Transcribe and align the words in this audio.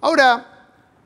Ahora, 0.00 0.46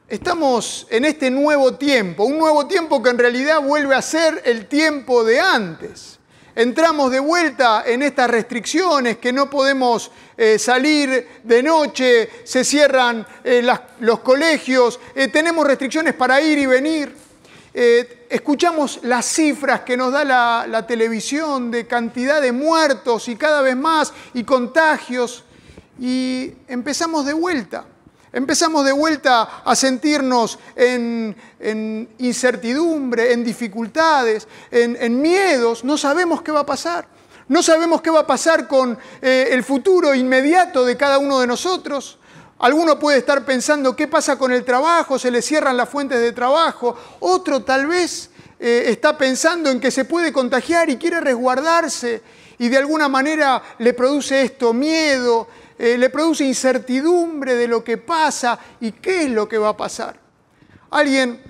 estamos 0.07 0.87
en 0.91 1.07
este 1.07 1.31
nuevo 1.31 1.77
tiempo, 1.77 2.25
un 2.25 2.37
nuevo 2.37 2.67
tiempo 2.67 3.03
que 3.03 3.09
en 3.09 3.17
realidad 3.17 3.63
vuelve 3.63 3.95
a 3.95 4.03
ser 4.03 4.43
el 4.45 4.67
tiempo 4.67 5.25
de 5.25 5.41
antes. 5.41 6.19
Entramos 6.55 7.11
de 7.11 7.19
vuelta 7.19 7.85
en 7.87 8.03
estas 8.03 8.29
restricciones, 8.29 9.17
que 9.17 9.33
no 9.33 9.49
podemos 9.49 10.11
eh, 10.37 10.59
salir 10.59 11.27
de 11.43 11.63
noche, 11.63 12.29
se 12.45 12.65
cierran 12.65 13.27
eh, 13.43 13.67
los 14.01 14.19
colegios, 14.19 15.01
eh, 15.15 15.29
tenemos 15.29 15.67
restricciones 15.67 16.13
para 16.13 16.43
ir 16.43 16.59
y 16.59 16.67
venir. 16.67 17.17
escuchamos 17.73 19.01
las 19.05 19.25
cifras 19.25 19.81
que 19.81 19.97
nos 19.97 20.13
da 20.13 20.23
la, 20.23 20.67
la 20.69 20.87
televisión 20.87 21.71
de 21.71 21.87
cantidad 21.87 22.43
de 22.43 22.53
muertos 22.53 23.27
y 23.29 23.37
cada 23.37 23.63
vez 23.63 23.75
más 23.75 24.13
y 24.35 24.45
contagios 24.45 25.45
y 25.99 26.53
empezamos 26.69 27.25
de 27.25 27.33
vuelta. 27.33 27.87
Empezamos 28.33 28.85
de 28.87 28.93
vuelta 28.93 29.63
a 29.63 29.77
sentirnos 29.77 30.59
en, 30.75 31.37
incertidumbre, 32.19 33.33
en 33.33 33.45
dificultades, 33.45 34.49
en, 34.71 35.21
miedos. 35.21 35.85
No 35.85 35.99
sabemos 35.99 36.41
qué 36.41 36.51
va 36.51 36.61
a 36.61 36.67
pasar. 36.67 37.07
No 37.49 37.63
sabemos 37.63 38.01
qué 38.01 38.09
va 38.09 38.21
a 38.21 38.27
pasar 38.27 38.67
con 38.67 38.99
eh, 39.21 39.49
el 39.51 39.63
futuro 39.63 40.15
inmediato 40.15 40.87
de 40.87 40.97
cada 40.97 41.19
uno 41.19 41.41
de 41.41 41.47
nosotros. 41.47 42.19
Alguno 42.59 42.99
puede 42.99 43.19
estar 43.19 43.45
pensando 43.45 43.95
qué 43.95 44.09
pasa 44.09 44.39
con 44.39 44.53
el 44.53 44.65
trabajo, 44.65 45.19
se 45.19 45.31
le 45.31 45.43
cierran 45.43 45.77
las 45.77 45.89
fuentes 45.89 46.19
de 46.21 46.33
trabajo. 46.33 46.97
Otro 47.21 47.63
tal 47.65 47.87
vez 47.87 48.31
eh, 48.59 48.85
está 48.87 49.19
pensando 49.19 49.69
en 49.69 49.81
que 49.81 49.91
se 49.91 50.07
puede 50.07 50.33
contagiar 50.33 50.89
y 50.89 50.97
quiere 50.97 51.21
resguardarse 51.21 52.23
y 52.63 52.69
de 52.69 52.79
alguna 52.79 53.09
manera 53.09 53.61
le 53.79 53.93
produce 53.93 54.43
esto 54.43 54.73
miedo, 54.73 55.49
eh, 55.79 55.97
le 55.99 56.11
produce 56.11 56.45
incertidumbre 56.45 57.55
de 57.55 57.69
lo 57.69 57.83
que 57.83 57.99
pasa 57.99 58.59
y 58.81 58.93
qué 58.93 59.25
es 59.25 59.31
lo 59.31 59.49
que 59.49 59.59
va 59.59 59.71
a 59.71 59.77
pasar. 59.77 60.19
Alguien 60.91 61.41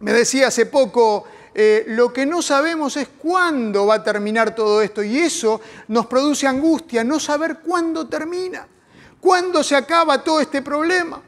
me 0.00 0.12
decía 0.12 0.48
hace 0.48 0.66
poco, 0.66 1.24
eh, 1.58 1.84
lo 1.88 2.12
que 2.12 2.26
no 2.26 2.42
sabemos 2.42 2.98
es 2.98 3.08
cuándo 3.16 3.86
va 3.86 3.94
a 3.94 4.04
terminar 4.04 4.54
todo 4.54 4.82
esto 4.82 5.02
y 5.02 5.18
eso 5.18 5.58
nos 5.88 6.04
produce 6.04 6.46
angustia, 6.46 7.02
no 7.02 7.18
saber 7.18 7.60
cuándo 7.60 8.06
termina, 8.06 8.68
cuándo 9.18 9.64
se 9.64 9.74
acaba 9.74 10.22
todo 10.22 10.38
este 10.38 10.60
problema. 10.60 11.22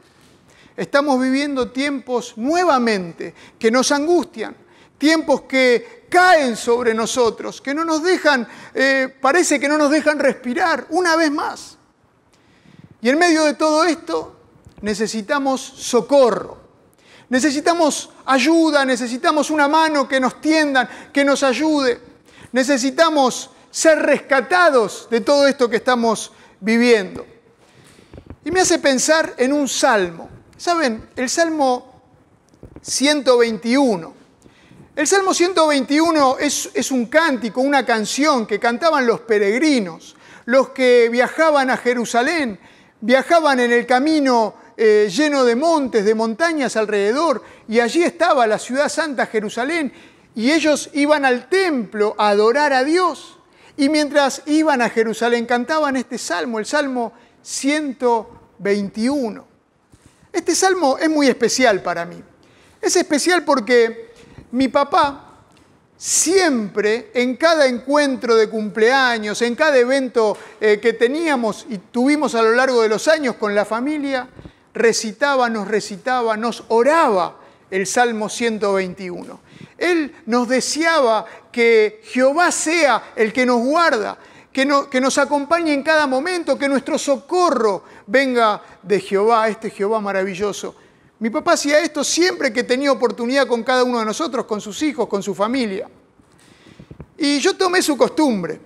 Estamos 0.77 1.19
viviendo 1.19 1.71
tiempos 1.71 2.33
nuevamente 2.37 3.33
que 3.57 3.71
nos 3.71 3.91
angustian, 3.91 4.55
tiempos 4.99 5.41
que 5.41 6.05
caen 6.07 6.55
sobre 6.55 6.93
nosotros, 6.93 7.59
que 7.59 7.73
no 7.73 7.83
nos 7.83 8.03
dejan, 8.03 8.47
eh, 8.75 9.11
parece 9.19 9.59
que 9.59 9.67
no 9.67 9.79
nos 9.79 9.89
dejan 9.89 10.19
respirar 10.19 10.85
una 10.91 11.15
vez 11.15 11.31
más. 11.31 11.78
Y 13.01 13.09
en 13.09 13.17
medio 13.17 13.45
de 13.45 13.53
todo 13.53 13.85
esto 13.85 14.35
necesitamos 14.81 15.61
socorro, 15.61 16.57
necesitamos 17.29 18.09
ayuda, 18.25 18.85
necesitamos 18.85 19.49
una 19.49 19.67
mano 19.67 20.07
que 20.07 20.19
nos 20.19 20.41
tiendan, 20.41 20.89
que 21.13 21.23
nos 21.23 21.43
ayude, 21.43 22.01
necesitamos 22.51 23.51
ser 23.71 23.99
rescatados 23.99 25.07
de 25.09 25.21
todo 25.21 25.47
esto 25.47 25.69
que 25.69 25.77
estamos 25.77 26.31
viviendo. 26.59 27.25
Y 28.43 28.51
me 28.51 28.61
hace 28.61 28.79
pensar 28.79 29.35
en 29.37 29.53
un 29.53 29.67
salmo. 29.67 30.29
¿Saben? 30.57 31.09
El 31.15 31.29
Salmo 31.29 32.01
121. 32.81 34.13
El 34.95 35.07
Salmo 35.07 35.33
121 35.33 36.37
es, 36.39 36.69
es, 36.73 36.91
un 36.91 37.05
cántico, 37.05 37.61
una 37.61 37.85
canción 37.85 38.45
que 38.45 38.59
cantaban 38.59 39.07
los 39.07 39.21
peregrinos, 39.21 40.15
los 40.45 40.69
que 40.69 41.07
viajaban 41.09 41.69
a 41.69 41.77
Jerusalén 41.77 42.59
Viajaban 43.01 43.59
en 43.59 43.71
el 43.71 43.85
camino 43.85 44.55
eh, 44.75 45.07
lleno 45.09 45.45
de 45.45 45.55
montes, 45.55 46.03
de 46.05 46.15
montañas 46.15 46.75
alrededor, 46.75 47.43
y 47.67 47.79
allí 47.79 48.03
estaba 48.03 48.47
la 48.47 48.59
ciudad 48.59 48.89
santa 48.89 49.25
Jerusalén, 49.25 49.93
y 50.35 50.51
ellos 50.51 50.89
iban 50.93 51.25
al 51.25 51.49
templo 51.49 52.15
a 52.17 52.29
adorar 52.29 52.73
a 52.73 52.83
Dios. 52.83 53.37
Y 53.77 53.89
mientras 53.89 54.43
iban 54.45 54.81
a 54.81 54.89
Jerusalén 54.89 55.45
cantaban 55.45 55.95
este 55.95 56.17
salmo, 56.17 56.59
el 56.59 56.65
Salmo 56.65 57.13
121. 57.41 59.47
Este 60.31 60.55
salmo 60.55 60.97
es 60.97 61.09
muy 61.09 61.27
especial 61.27 61.81
para 61.81 62.05
mí. 62.05 62.21
Es 62.81 62.95
especial 62.95 63.43
porque 63.43 64.13
mi 64.51 64.67
papá 64.67 65.28
siempre 65.99 67.11
en 67.13 67.35
cada 67.35 67.67
encuentro 67.67 68.37
de 68.37 68.47
cumpleaños, 68.47 69.41
en 69.41 69.53
cada 69.53 69.77
evento 69.77 70.37
eh, 70.61 70.79
que 70.81 70.93
teníamos 70.93 71.65
y 71.69 71.77
tuvimos 71.77 72.35
a 72.35 72.41
lo 72.41 72.53
largo 72.53 72.81
de 72.81 72.87
los 72.87 73.09
años 73.09 73.35
con 73.35 73.53
la 73.53 73.65
familia, 73.65 74.29
recitaba, 74.73 75.49
nos 75.49 75.67
recitaba, 75.67 76.37
nos 76.37 76.63
oraba 76.69 77.35
el 77.69 77.85
Salmo 77.85 78.29
121. 78.29 79.41
Él 79.77 80.15
nos 80.25 80.47
deseaba 80.47 81.25
que 81.51 81.99
Jehová 82.05 82.49
sea 82.53 83.11
el 83.17 83.33
que 83.33 83.45
nos 83.45 83.61
guarda, 83.61 84.17
que, 84.53 84.71
que 84.89 85.01
nos 85.01 85.17
acompañe 85.17 85.73
en 85.73 85.83
cada 85.83 86.07
momento, 86.07 86.57
que 86.57 86.69
nuestro 86.69 86.97
socorro 86.97 87.83
venga 88.07 88.61
de 88.83 89.01
Jehová, 89.01 89.49
este 89.49 89.69
Jehová 89.69 89.99
maravilloso. 89.99 90.75
Mi 91.19 91.29
papá 91.29 91.53
hacía 91.53 91.79
esto 91.79 92.01
siempre 92.03 92.53
que 92.53 92.63
tenía 92.63 92.91
oportunidad 92.93 93.45
con 93.45 93.61
cada 93.61 93.83
uno 93.83 93.99
de 93.99 94.05
nosotros, 94.05 94.45
con 94.45 94.61
sus 94.61 94.81
hijos, 94.81 95.09
con 95.09 95.21
su 95.21 95.35
familia. 95.35 95.89
Y 97.17 97.39
yo 97.39 97.57
tomé 97.57 97.81
su 97.81 97.97
costumbre. 97.97 98.61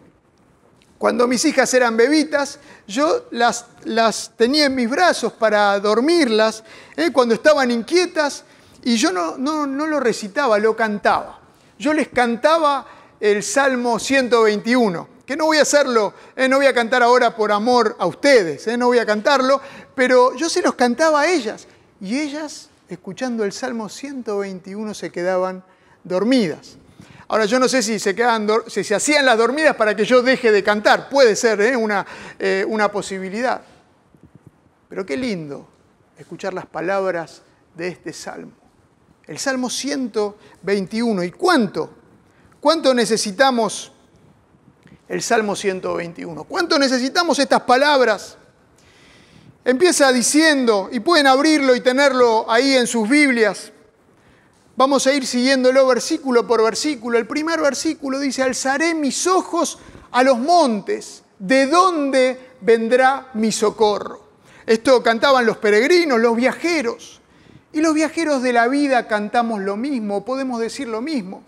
Cuando 1.00 1.28
mis 1.28 1.44
hijas 1.46 1.74
eran 1.74 1.98
bebitas, 1.98 2.60
yo 2.88 3.26
las, 3.32 3.66
las 3.86 4.32
tenía 4.38 4.66
en 4.66 4.76
mis 4.76 4.88
brazos 4.88 5.34
para 5.34 5.80
dormirlas, 5.80 6.64
¿eh? 6.96 7.10
cuando 7.12 7.34
estaban 7.34 7.72
inquietas, 7.72 8.44
y 8.84 8.98
yo 8.98 9.12
no, 9.12 9.36
no, 9.38 9.66
no 9.66 9.88
lo 9.88 10.00
recitaba, 10.00 10.60
lo 10.60 10.76
cantaba. 10.76 11.40
Yo 11.80 11.92
les 11.92 12.10
cantaba 12.10 12.86
el 13.20 13.42
Salmo 13.42 13.98
121, 13.98 15.08
que 15.26 15.36
no 15.36 15.46
voy 15.46 15.58
a 15.58 15.64
hacerlo, 15.64 16.14
¿eh? 16.36 16.48
no 16.48 16.58
voy 16.58 16.68
a 16.68 16.74
cantar 16.74 17.02
ahora 17.02 17.36
por 17.36 17.52
amor 17.52 17.96
a 17.98 18.06
ustedes, 18.06 18.68
¿eh? 18.68 18.78
no 18.78 18.88
voy 18.88 19.00
a 19.00 19.06
cantarlo, 19.06 19.60
pero 19.96 20.36
yo 20.36 20.48
se 20.50 20.62
los 20.62 20.76
cantaba 20.76 21.22
a 21.22 21.32
ellas. 21.32 21.68
Y 22.04 22.20
ellas, 22.20 22.70
escuchando 22.90 23.46
el 23.46 23.54
Salmo 23.54 23.88
121, 23.88 24.94
se 24.94 25.10
quedaban 25.10 25.64
dormidas. 26.04 26.76
Ahora, 27.30 27.46
yo 27.46 27.60
no 27.60 27.70
sé 27.70 27.82
si 27.82 27.98
se, 27.98 28.14
hacían 28.94 29.26
las 29.26 29.38
dormidas 29.38 29.78
para 29.78 29.96
que 29.96 30.04
yo 30.04 30.22
deje 30.22 30.52
de 30.52 30.62
cantar. 30.62 31.08
Puede 31.08 31.38
ser 31.38 31.62
¿eh? 31.62 31.78
una, 31.78 32.06
eh, 32.38 32.66
una 32.68 32.92
posibilidad. 32.92 33.62
Pero 34.90 35.06
qué 35.06 35.16
lindo 35.16 35.66
escuchar 36.18 36.54
las 36.54 36.66
palabras 36.66 37.42
de 37.74 37.88
este 37.88 38.12
salmo. 38.12 38.52
El 39.26 39.40
Salmo 39.40 39.70
121. 39.70 41.24
¿Y 41.24 41.32
cuánto? 41.32 41.90
¿Cuánto 42.60 42.94
necesitamos 42.94 43.94
el 45.08 45.22
Salmo 45.22 45.56
121? 45.56 46.44
¿Cuánto 46.44 46.78
necesitamos 46.78 47.40
estas 47.40 47.62
palabras? 47.62 48.38
Empieza 49.66 50.12
diciendo, 50.12 50.90
y 50.92 51.00
pueden 51.00 51.28
abrirlo 51.28 51.76
y 51.76 51.82
tenerlo 51.82 52.50
ahí 52.52 52.76
en 52.76 52.88
sus 52.88 53.08
Biblias, 53.08 53.74
Vamos 54.76 55.06
a 55.06 55.14
ir 55.14 55.28
siguiéndolo 55.28 55.86
versículo 55.86 56.48
por 56.48 56.64
versículo. 56.64 57.20
El 57.20 57.28
primer 57.28 57.62
versículo 57.62 58.20
dice, 58.20 58.42
alzaré 58.42 58.96
mis 58.96 59.28
ojos 59.28 59.78
a 60.12 60.24
los 60.24 60.40
montes, 60.40 61.24
¿de 61.38 61.68
dónde 61.68 62.54
vendrá 62.62 63.30
mi 63.36 63.52
socorro? 63.52 64.24
Esto 64.66 65.04
cantaban 65.04 65.46
los 65.46 65.58
peregrinos, 65.58 66.20
los 66.20 66.36
viajeros. 66.36 67.22
Y 67.72 67.82
los 67.82 67.94
viajeros 67.94 68.42
de 68.42 68.54
la 68.54 68.68
vida 68.68 69.08
cantamos 69.08 69.62
lo 69.62 69.76
mismo, 69.78 70.26
podemos 70.26 70.60
decir 70.60 70.88
lo 70.88 71.02
mismo. 71.02 71.44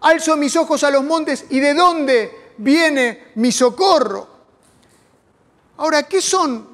Alzo 0.00 0.36
mis 0.36 0.56
ojos 0.56 0.84
a 0.84 0.90
los 0.90 1.04
montes 1.04 1.46
y 1.48 1.60
¿de 1.60 1.72
dónde 1.72 2.52
viene 2.58 3.28
mi 3.36 3.52
socorro? 3.52 4.28
Ahora, 5.78 6.02
¿qué 6.02 6.20
son 6.20 6.71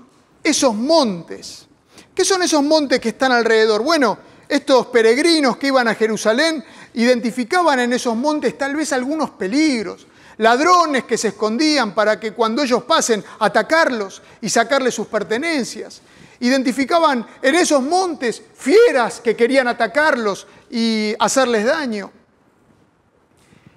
esos 0.49 0.75
montes? 0.75 1.67
¿Qué 2.15 2.25
son 2.25 2.43
esos 2.43 2.63
montes 2.63 2.99
que 2.99 3.11
están 3.11 3.33
alrededor? 3.33 3.83
Bueno, 3.83 4.19
estos 4.49 4.87
peregrinos 4.87 5.57
que 5.57 5.69
iban 5.69 5.87
a 5.89 5.95
Jerusalén 5.95 6.65
identificaban 6.95 7.79
en 7.81 7.93
esos 7.93 8.17
montes 8.17 8.57
tal 8.57 8.75
vez 8.75 8.93
algunos 8.93 9.31
peligros, 9.31 10.07
ladrones 10.39 11.05
que 11.05 11.19
se 11.19 11.29
escondían 11.29 11.95
para 11.95 12.19
que 12.19 12.33
cuando 12.33 12.63
ellos 12.63 12.83
pasen 12.85 13.23
atacarlos 13.39 14.23
y 14.41 14.49
sacarles 14.49 14.95
sus 14.95 15.07
pertenencias. 15.07 16.01
Identificaban 16.41 17.27
en 17.43 17.55
esos 17.55 17.83
montes 17.83 18.43
fieras 18.55 19.21
que 19.21 19.37
querían 19.37 19.69
atacarlos 19.69 20.47
y 20.71 21.15
hacerles 21.19 21.65
daño. 21.65 22.11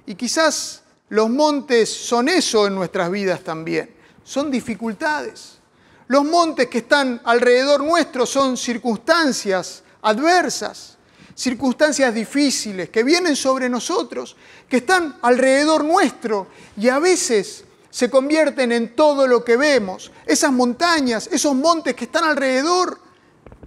Y 0.05 0.15
quizás 0.15 0.83
los 1.09 1.29
montes 1.29 1.93
son 1.93 2.29
eso 2.29 2.67
en 2.67 2.75
nuestras 2.75 3.11
vidas 3.11 3.41
también, 3.41 3.93
son 4.23 4.49
dificultades. 4.49 5.60
Los 6.11 6.25
montes 6.25 6.67
que 6.67 6.79
están 6.79 7.21
alrededor 7.23 7.81
nuestro 7.81 8.25
son 8.25 8.57
circunstancias 8.57 9.81
adversas, 10.01 10.97
circunstancias 11.33 12.13
difíciles 12.13 12.89
que 12.89 13.01
vienen 13.01 13.33
sobre 13.33 13.69
nosotros, 13.69 14.35
que 14.67 14.75
están 14.75 15.19
alrededor 15.21 15.85
nuestro 15.85 16.47
y 16.75 16.89
a 16.89 16.99
veces 16.99 17.63
se 17.89 18.09
convierten 18.09 18.73
en 18.73 18.93
todo 18.93 19.25
lo 19.25 19.45
que 19.45 19.55
vemos. 19.55 20.11
Esas 20.25 20.51
montañas, 20.51 21.29
esos 21.31 21.55
montes 21.55 21.95
que 21.95 22.03
están 22.03 22.25
alrededor, 22.25 22.99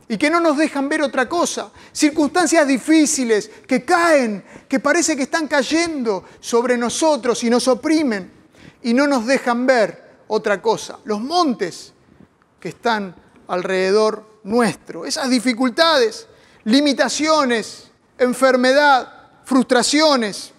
y 0.07 0.19
que 0.19 0.29
no 0.29 0.39
nos 0.39 0.59
dejan 0.59 0.87
ver 0.87 1.01
otra 1.01 1.27
cosa. 1.27 1.73
Circunstancias 1.93 2.69
difíciles 2.69 3.51
que 3.67 3.87
caen, 3.87 4.45
que 4.69 4.81
parece 4.81 5.17
que 5.17 5.23
están 5.23 5.49
cayendo 5.49 6.25
sobre 6.41 6.77
nosotros 6.77 7.43
y 7.43 7.49
nos 7.49 7.67
oprimen 7.69 8.31
y 8.83 8.93
no 8.93 9.07
nos 9.07 9.25
dejan 9.25 9.67
ver 9.67 10.19
otra 10.29 10.61
cosa. 10.61 10.99
Los 11.05 11.23
montes 11.23 11.94
que 12.65 12.71
están 12.71 13.15
alrededor 13.47 14.25
nuestro, 14.43 15.05
esas 15.05 15.29
dificultades, 15.29 16.27
limitaciones, 16.65 17.91
enfermedad, 18.17 19.33
frustraciones. 19.45 20.51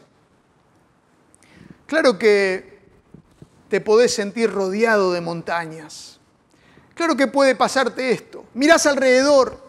Claro 1.87 2.19
que 2.19 2.77
te 3.69 3.81
podés 3.81 4.13
sentir 4.13 4.51
rodeado 4.51 5.13
de 5.13 5.21
montañas. 5.21 6.19
Claro 6.93 7.15
que 7.17 7.25
puede 7.25 7.55
pasarte 7.55 8.11
esto. 8.11 8.45
Mirás 8.53 8.85
alrededor 8.85 9.59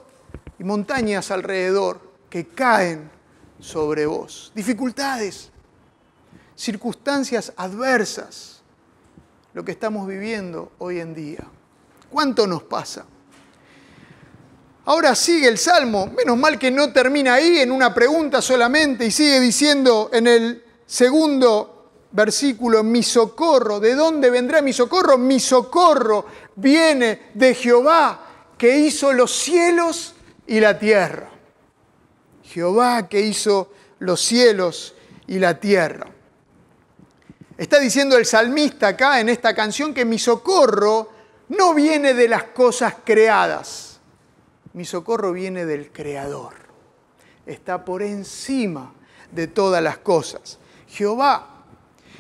y 0.59 0.65
montañas 0.65 1.31
alrededor 1.31 2.03
que 2.29 2.49
caen 2.49 3.11
sobre 3.61 4.05
vos. 4.05 4.53
Dificultades, 4.55 5.49
circunstancias 6.55 7.55
adversas, 7.57 8.61
lo 9.55 9.65
que 9.65 9.73
estamos 9.73 10.07
viviendo 10.07 10.73
hoy 10.77 11.01
en 11.01 11.15
día. 11.15 11.56
¿Cuánto 12.11 12.47
nos 12.47 12.63
pasa? 12.63 13.05
Ahora 14.87 15.15
sigue 15.17 15.49
el 15.49 15.59
Salmo, 15.59 16.07
menos 16.07 16.37
mal 16.37 16.59
que 16.59 16.71
no 16.71 16.93
termina 16.93 17.35
ahí 17.35 17.59
en 17.59 17.73
una 17.73 17.93
pregunta 17.93 18.41
solamente 18.41 19.07
y 19.07 19.11
sigue 19.11 19.41
diciendo 19.41 20.11
en 20.13 20.29
el 20.29 20.65
segundo 20.87 21.91
versículo, 22.13 22.85
mi 22.85 23.03
socorro, 23.03 23.81
¿de 23.81 23.95
dónde 23.95 24.31
vendrá 24.31 24.63
mi 24.63 24.73
socorro? 24.73 25.19
Mi 25.19 25.41
socorro 25.41 26.27
viene 26.55 27.31
de 27.35 27.55
Jehová 27.55 28.21
que 28.57 28.79
hizo 28.79 29.13
los 29.13 29.33
cielos 29.37 30.15
y 30.47 30.61
la 30.61 30.79
tierra. 30.79 31.31
Jehová 32.45 33.09
que 33.09 33.21
hizo 33.21 33.73
los 33.99 34.21
cielos 34.21 34.95
y 35.27 35.39
la 35.39 35.59
tierra. 35.59 36.07
Está 37.59 37.81
diciendo 37.81 38.17
el 38.17 38.25
salmista 38.25 38.89
acá 38.89 39.19
en 39.19 39.29
esta 39.29 39.55
canción 39.55 39.93
que 39.93 40.05
mi 40.05 40.19
socorro 40.19 41.11
no 41.49 41.75
viene 41.75 42.15
de 42.15 42.29
las 42.29 42.45
cosas 42.45 42.95
creadas 43.05 43.97
mi 44.77 44.85
socorro 44.85 45.33
viene 45.33 45.65
del 45.65 45.91
Creador. 45.91 46.53
Está 47.47 47.83
por 47.83 48.03
encima 48.03 48.93
de 49.33 49.47
todas 49.47 49.83
las 49.83 49.97
cosas. 49.97 50.59
Jehová, 50.87 51.65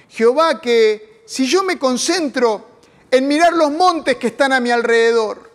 Jehová 0.08 0.58
que 0.58 1.22
si 1.26 1.44
yo 1.44 1.62
me 1.64 1.78
concentro 1.78 2.78
en 3.10 3.28
mirar 3.28 3.52
los 3.52 3.70
montes 3.72 4.16
que 4.16 4.28
están 4.28 4.54
a 4.54 4.60
mi 4.60 4.70
alrededor, 4.70 5.50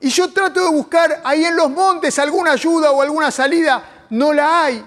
y 0.00 0.08
yo 0.08 0.32
trato 0.32 0.60
de 0.60 0.70
buscar 0.74 1.20
ahí 1.22 1.44
en 1.44 1.54
los 1.54 1.68
montes 1.68 2.18
alguna 2.18 2.52
ayuda 2.52 2.92
o 2.92 3.02
alguna 3.02 3.30
salida, 3.30 4.06
no 4.08 4.32
la 4.32 4.64
hay. 4.64 4.82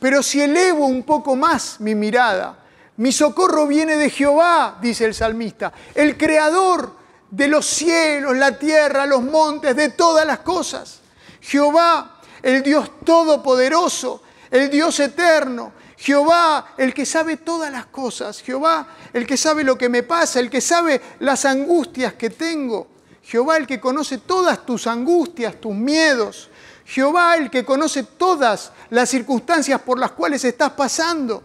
Pero 0.00 0.24
si 0.24 0.40
elevo 0.42 0.86
un 0.86 1.04
poco 1.04 1.36
más 1.36 1.78
mi 1.78 1.94
mirada, 1.94 2.58
mi 2.96 3.12
socorro 3.12 3.68
viene 3.68 3.96
de 3.96 4.10
Jehová, 4.10 4.76
dice 4.82 5.04
el 5.04 5.14
salmista, 5.14 5.72
el 5.94 6.18
creador 6.18 7.03
de 7.34 7.48
los 7.48 7.66
cielos, 7.66 8.36
la 8.36 8.56
tierra, 8.56 9.06
los 9.06 9.22
montes, 9.22 9.74
de 9.74 9.88
todas 9.90 10.24
las 10.24 10.38
cosas. 10.40 11.00
Jehová, 11.40 12.20
el 12.42 12.62
Dios 12.62 12.90
todopoderoso, 13.04 14.22
el 14.50 14.70
Dios 14.70 15.00
eterno, 15.00 15.72
Jehová, 15.96 16.74
el 16.76 16.94
que 16.94 17.04
sabe 17.04 17.38
todas 17.38 17.72
las 17.72 17.86
cosas, 17.86 18.40
Jehová, 18.40 18.86
el 19.12 19.26
que 19.26 19.36
sabe 19.36 19.64
lo 19.64 19.76
que 19.76 19.88
me 19.88 20.02
pasa, 20.02 20.38
el 20.38 20.48
que 20.48 20.60
sabe 20.60 21.00
las 21.20 21.44
angustias 21.44 22.14
que 22.14 22.30
tengo, 22.30 22.86
Jehová, 23.22 23.56
el 23.56 23.66
que 23.66 23.80
conoce 23.80 24.18
todas 24.18 24.64
tus 24.64 24.86
angustias, 24.86 25.60
tus 25.60 25.74
miedos, 25.74 26.50
Jehová, 26.84 27.36
el 27.36 27.50
que 27.50 27.64
conoce 27.64 28.04
todas 28.04 28.70
las 28.90 29.08
circunstancias 29.08 29.80
por 29.80 29.98
las 29.98 30.12
cuales 30.12 30.44
estás 30.44 30.72
pasando, 30.72 31.42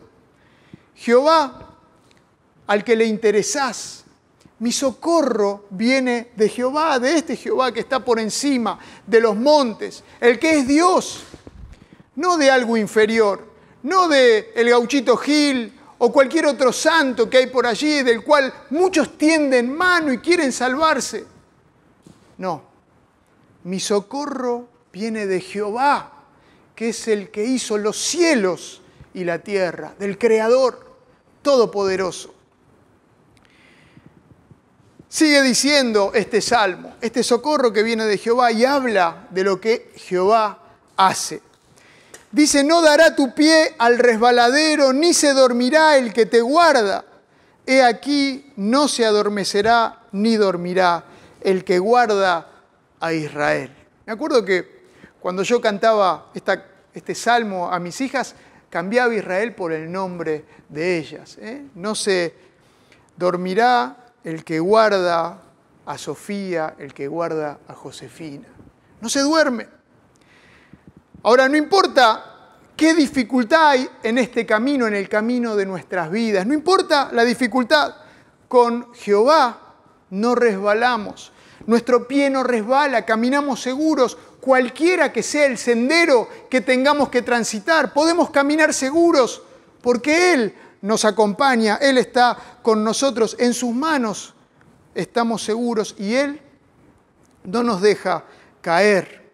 Jehová, 0.93 1.77
al 2.67 2.83
que 2.83 2.95
le 2.95 3.05
interesás, 3.05 4.03
mi 4.59 4.71
socorro 4.71 5.65
viene 5.69 6.31
de 6.35 6.49
Jehová, 6.49 6.99
de 6.99 7.15
este 7.15 7.35
Jehová 7.35 7.71
que 7.71 7.79
está 7.79 8.03
por 8.03 8.19
encima 8.19 8.77
de 9.07 9.21
los 9.21 9.35
montes, 9.35 10.03
el 10.19 10.37
que 10.37 10.59
es 10.59 10.67
Dios, 10.67 11.23
no 12.15 12.37
de 12.37 12.51
algo 12.51 12.75
inferior, 12.75 13.47
no 13.83 14.07
de 14.09 14.51
el 14.55 14.69
gauchito 14.69 15.15
Gil 15.15 15.73
o 15.97 16.11
cualquier 16.11 16.45
otro 16.45 16.73
santo 16.73 17.29
que 17.29 17.37
hay 17.37 17.47
por 17.47 17.65
allí 17.65 18.03
del 18.03 18.23
cual 18.23 18.53
muchos 18.71 19.17
tienden 19.17 19.73
mano 19.73 20.11
y 20.11 20.17
quieren 20.17 20.51
salvarse. 20.51 21.25
No, 22.37 22.63
mi 23.63 23.79
socorro 23.79 24.67
viene 24.91 25.25
de 25.25 25.39
Jehová, 25.39 26.11
que 26.75 26.89
es 26.89 27.07
el 27.07 27.29
que 27.29 27.45
hizo 27.45 27.77
los 27.77 27.97
cielos 27.97 28.81
y 29.13 29.23
la 29.23 29.39
tierra, 29.39 29.93
del 29.99 30.17
Creador 30.17 30.85
Todopoderoso. 31.41 32.33
Sigue 35.09 35.41
diciendo 35.41 36.11
este 36.13 36.39
salmo, 36.39 36.95
este 37.01 37.23
socorro 37.23 37.73
que 37.73 37.81
viene 37.81 38.05
de 38.05 38.19
Jehová 38.19 38.51
y 38.51 38.63
habla 38.63 39.27
de 39.31 39.43
lo 39.43 39.59
que 39.59 39.91
Jehová 39.95 40.59
hace. 40.95 41.41
Dice, 42.31 42.63
no 42.63 42.83
dará 42.83 43.15
tu 43.15 43.33
pie 43.33 43.73
al 43.79 43.97
resbaladero, 43.97 44.93
ni 44.93 45.15
se 45.15 45.33
dormirá 45.33 45.97
el 45.97 46.13
que 46.13 46.27
te 46.27 46.41
guarda. 46.41 47.03
He 47.65 47.81
aquí, 47.81 48.53
no 48.55 48.87
se 48.87 49.03
adormecerá 49.03 50.03
ni 50.11 50.35
dormirá 50.35 51.03
el 51.41 51.63
que 51.63 51.79
guarda 51.79 52.47
a 52.99 53.11
Israel. 53.11 53.75
Me 54.05 54.13
acuerdo 54.13 54.45
que 54.45 54.79
cuando 55.19 55.41
yo 55.41 55.59
cantaba 55.59 56.31
este 56.93 57.15
salmo 57.15 57.71
a 57.71 57.79
mis 57.79 57.99
hijas, 57.99 58.35
cambiaba 58.69 59.15
Israel 59.15 59.55
por 59.55 59.71
el 59.71 59.91
nombre 59.91 60.45
de 60.69 60.99
ellas. 60.99 61.37
¿eh? 61.41 61.63
No 61.73 61.95
se 61.95 62.35
dormirá 63.17 64.08
el 64.29 64.43
que 64.43 64.59
guarda 64.59 65.41
a 65.85 65.97
Sofía, 65.97 66.75
el 66.77 66.93
que 66.93 67.07
guarda 67.07 67.59
a 67.67 67.73
Josefina. 67.73 68.47
No 69.01 69.09
se 69.09 69.21
duerme. 69.21 69.67
Ahora, 71.23 71.49
no 71.49 71.57
importa 71.57 72.29
qué 72.77 72.93
dificultad 72.93 73.69
hay 73.69 73.89
en 74.03 74.19
este 74.19 74.45
camino, 74.45 74.87
en 74.87 74.93
el 74.93 75.09
camino 75.09 75.55
de 75.55 75.65
nuestras 75.65 76.11
vidas, 76.11 76.45
no 76.45 76.53
importa 76.53 77.09
la 77.11 77.25
dificultad, 77.25 77.95
con 78.47 78.93
Jehová 78.93 79.75
no 80.11 80.35
resbalamos. 80.35 81.31
Nuestro 81.65 82.07
pie 82.07 82.29
no 82.29 82.43
resbala, 82.43 83.05
caminamos 83.05 83.61
seguros, 83.61 84.17
cualquiera 84.39 85.11
que 85.11 85.23
sea 85.23 85.45
el 85.45 85.57
sendero 85.57 86.27
que 86.49 86.61
tengamos 86.61 87.09
que 87.09 87.21
transitar, 87.21 87.93
podemos 87.93 88.29
caminar 88.29 88.73
seguros 88.73 89.41
porque 89.81 90.33
Él 90.33 90.55
nos 90.81 91.05
acompaña, 91.05 91.77
Él 91.81 91.97
está 91.97 92.37
con 92.61 92.83
nosotros, 92.83 93.35
en 93.39 93.53
sus 93.53 93.73
manos 93.73 94.33
estamos 94.95 95.43
seguros 95.43 95.95
y 95.97 96.15
Él 96.15 96.41
no 97.43 97.63
nos 97.63 97.81
deja 97.81 98.25
caer. 98.61 99.31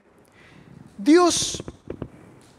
Dios 0.97 1.63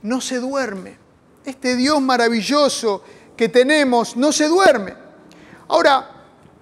no 0.02 0.20
se 0.20 0.38
duerme. 0.38 0.96
Este 1.44 1.76
Dios 1.76 2.00
maravilloso 2.00 3.02
que 3.36 3.48
tenemos 3.48 4.16
no 4.16 4.32
se 4.32 4.48
duerme. 4.48 4.94
Ahora, 5.68 6.10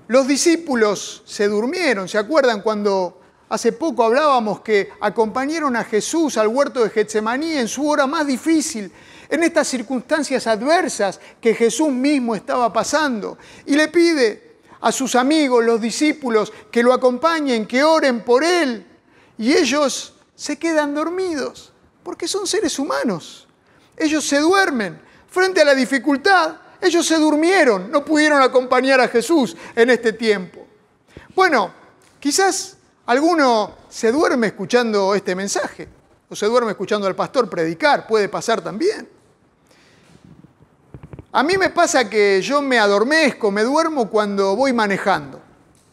los 0.09 0.26
discípulos 0.26 1.23
se 1.25 1.49
durmieron, 1.49 2.09
¿se 2.09 2.19
acuerdan 2.19 2.61
cuando 2.62 3.21
hace 3.49 3.73
poco 3.73 4.04
hablábamos 4.04 4.61
que 4.61 4.90
acompañaron 5.00 5.76
a 5.76 5.85
Jesús 5.85 6.37
al 6.37 6.49
huerto 6.49 6.83
de 6.83 6.90
Getsemaní 6.90 7.52
en 7.52 7.69
su 7.69 7.88
hora 7.88 8.07
más 8.07 8.26
difícil? 8.26 8.93
En 9.28 9.43
estas 9.45 9.69
circunstancias 9.69 10.47
adversas 10.47 11.21
que 11.40 11.54
Jesús 11.54 11.90
mismo 11.90 12.35
estaba 12.35 12.73
pasando. 12.73 13.38
Y 13.66 13.75
le 13.75 13.88
pide 13.88 14.57
a 14.81 14.93
sus 14.93 15.14
amigos, 15.14 15.64
los 15.64 15.81
discípulos, 15.81 16.52
que 16.71 16.83
lo 16.83 16.93
acompañen, 16.93 17.66
que 17.66 17.83
oren 17.83 18.23
por 18.23 18.45
él. 18.45 18.87
Y 19.38 19.52
ellos 19.52 20.14
se 20.35 20.59
quedan 20.59 20.95
dormidos, 20.95 21.73
porque 22.02 22.28
son 22.28 22.47
seres 22.47 22.78
humanos. 22.78 23.47
Ellos 23.97 24.26
se 24.26 24.40
duermen. 24.40 25.00
Frente 25.28 25.62
a 25.62 25.64
la 25.64 25.75
dificultad, 25.75 26.57
ellos 26.81 27.07
se 27.07 27.16
durmieron, 27.16 27.90
no 27.90 28.04
pudieron 28.04 28.43
acompañar 28.43 29.00
a 29.00 29.09
Jesús 29.09 29.57
en 29.75 29.90
este 29.90 30.12
tiempo. 30.12 30.66
Bueno, 31.35 31.73
quizás 32.21 32.76
alguno 33.07 33.78
se 33.88 34.12
duerme 34.12 34.49
escuchando 34.49 35.14
este 35.14 35.35
mensaje, 35.35 35.88
o 36.28 36.37
se 36.37 36.47
duerme 36.47 36.73
escuchando 36.73 37.07
al 37.07 37.16
pastor 37.16 37.49
predicar, 37.49 38.07
puede 38.07 38.28
pasar 38.28 38.61
también. 38.61 39.13
A 41.37 41.43
mí 41.43 41.59
me 41.59 41.71
pasa 41.71 42.09
que 42.09 42.41
yo 42.41 42.62
me 42.62 42.79
adormezco, 42.79 43.50
me 43.50 43.64
duermo 43.64 44.09
cuando 44.09 44.55
voy 44.55 44.73
manejando. 44.73 45.43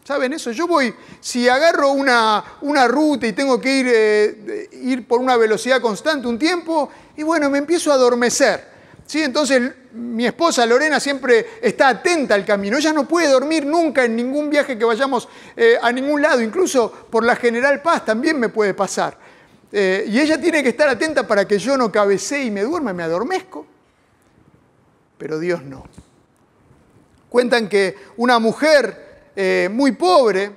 ¿Saben 0.03 0.33
eso? 0.33 0.51
Yo 0.51 0.67
voy, 0.67 0.93
si 1.19 1.49
agarro 1.49 1.93
una, 1.93 2.43
una 2.61 2.87
ruta 2.87 3.25
y 3.25 3.33
tengo 3.33 3.59
que 3.59 3.75
ir, 3.75 3.87
eh, 3.89 4.69
ir 4.83 5.07
por 5.07 5.19
una 5.19 5.37
velocidad 5.37 5.81
constante 5.81 6.27
un 6.27 6.37
tiempo, 6.37 6.91
y 7.17 7.23
bueno, 7.23 7.49
me 7.49 7.57
empiezo 7.57 7.91
a 7.91 7.95
adormecer. 7.95 8.67
¿sí? 9.07 9.23
Entonces 9.23 9.63
mi 9.93 10.27
esposa 10.27 10.63
Lorena 10.67 10.99
siempre 10.99 11.57
está 11.59 11.87
atenta 11.87 12.35
al 12.35 12.45
camino. 12.45 12.77
Ella 12.77 12.93
no 12.93 13.07
puede 13.07 13.27
dormir 13.27 13.65
nunca 13.65 14.05
en 14.05 14.15
ningún 14.15 14.47
viaje 14.47 14.77
que 14.77 14.85
vayamos 14.85 15.27
eh, 15.57 15.75
a 15.81 15.91
ningún 15.91 16.21
lado, 16.21 16.39
incluso 16.39 16.91
por 17.09 17.25
la 17.25 17.35
General 17.35 17.81
Paz 17.81 18.05
también 18.05 18.39
me 18.39 18.49
puede 18.49 18.75
pasar. 18.75 19.17
eh, 19.71 20.05
y 20.07 20.19
ella 20.19 20.39
tiene 20.39 20.61
que 20.61 20.69
estar 20.69 20.87
atenta 20.87 21.25
para 21.25 21.47
que 21.47 21.57
yo 21.57 21.77
no 21.77 21.91
cabecee 21.91 22.43
y 22.43 22.51
me 22.51 22.61
duerma, 22.61 22.93
me 22.93 23.01
adormezco. 23.01 23.70
Pero 25.21 25.37
Dios 25.37 25.63
no. 25.63 25.83
Cuentan 27.29 27.69
que 27.69 27.95
una 28.17 28.39
mujer 28.39 29.29
eh, 29.35 29.69
muy 29.71 29.91
pobre, 29.91 30.51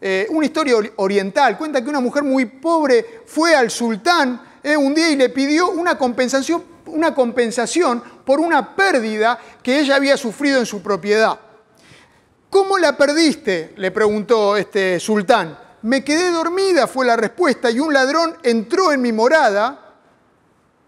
eh, 0.00 0.26
una 0.30 0.46
historia 0.46 0.74
oriental, 0.96 1.56
cuenta 1.56 1.80
que 1.80 1.88
una 1.88 2.00
mujer 2.00 2.24
muy 2.24 2.46
pobre 2.46 3.22
fue 3.24 3.54
al 3.54 3.70
sultán 3.70 4.48
un 4.78 4.92
día 4.92 5.10
y 5.12 5.16
le 5.16 5.28
pidió 5.28 5.70
una 5.70 5.96
compensación 5.96 6.64
por 8.26 8.40
una 8.40 8.74
pérdida 8.74 9.38
que 9.62 9.78
ella 9.78 9.94
había 9.94 10.16
sufrido 10.16 10.58
en 10.58 10.66
su 10.66 10.82
propiedad. 10.82 11.38
¿Cómo 12.50 12.78
la 12.78 12.96
perdiste? 12.96 13.74
le 13.76 13.92
preguntó 13.92 14.56
este 14.56 14.98
sultán. 14.98 15.56
Me 15.82 16.02
quedé 16.02 16.32
dormida, 16.32 16.88
fue 16.88 17.06
la 17.06 17.16
respuesta, 17.16 17.70
y 17.70 17.78
un 17.78 17.94
ladrón 17.94 18.36
entró 18.42 18.90
en 18.90 19.02
mi 19.02 19.12
morada 19.12 19.94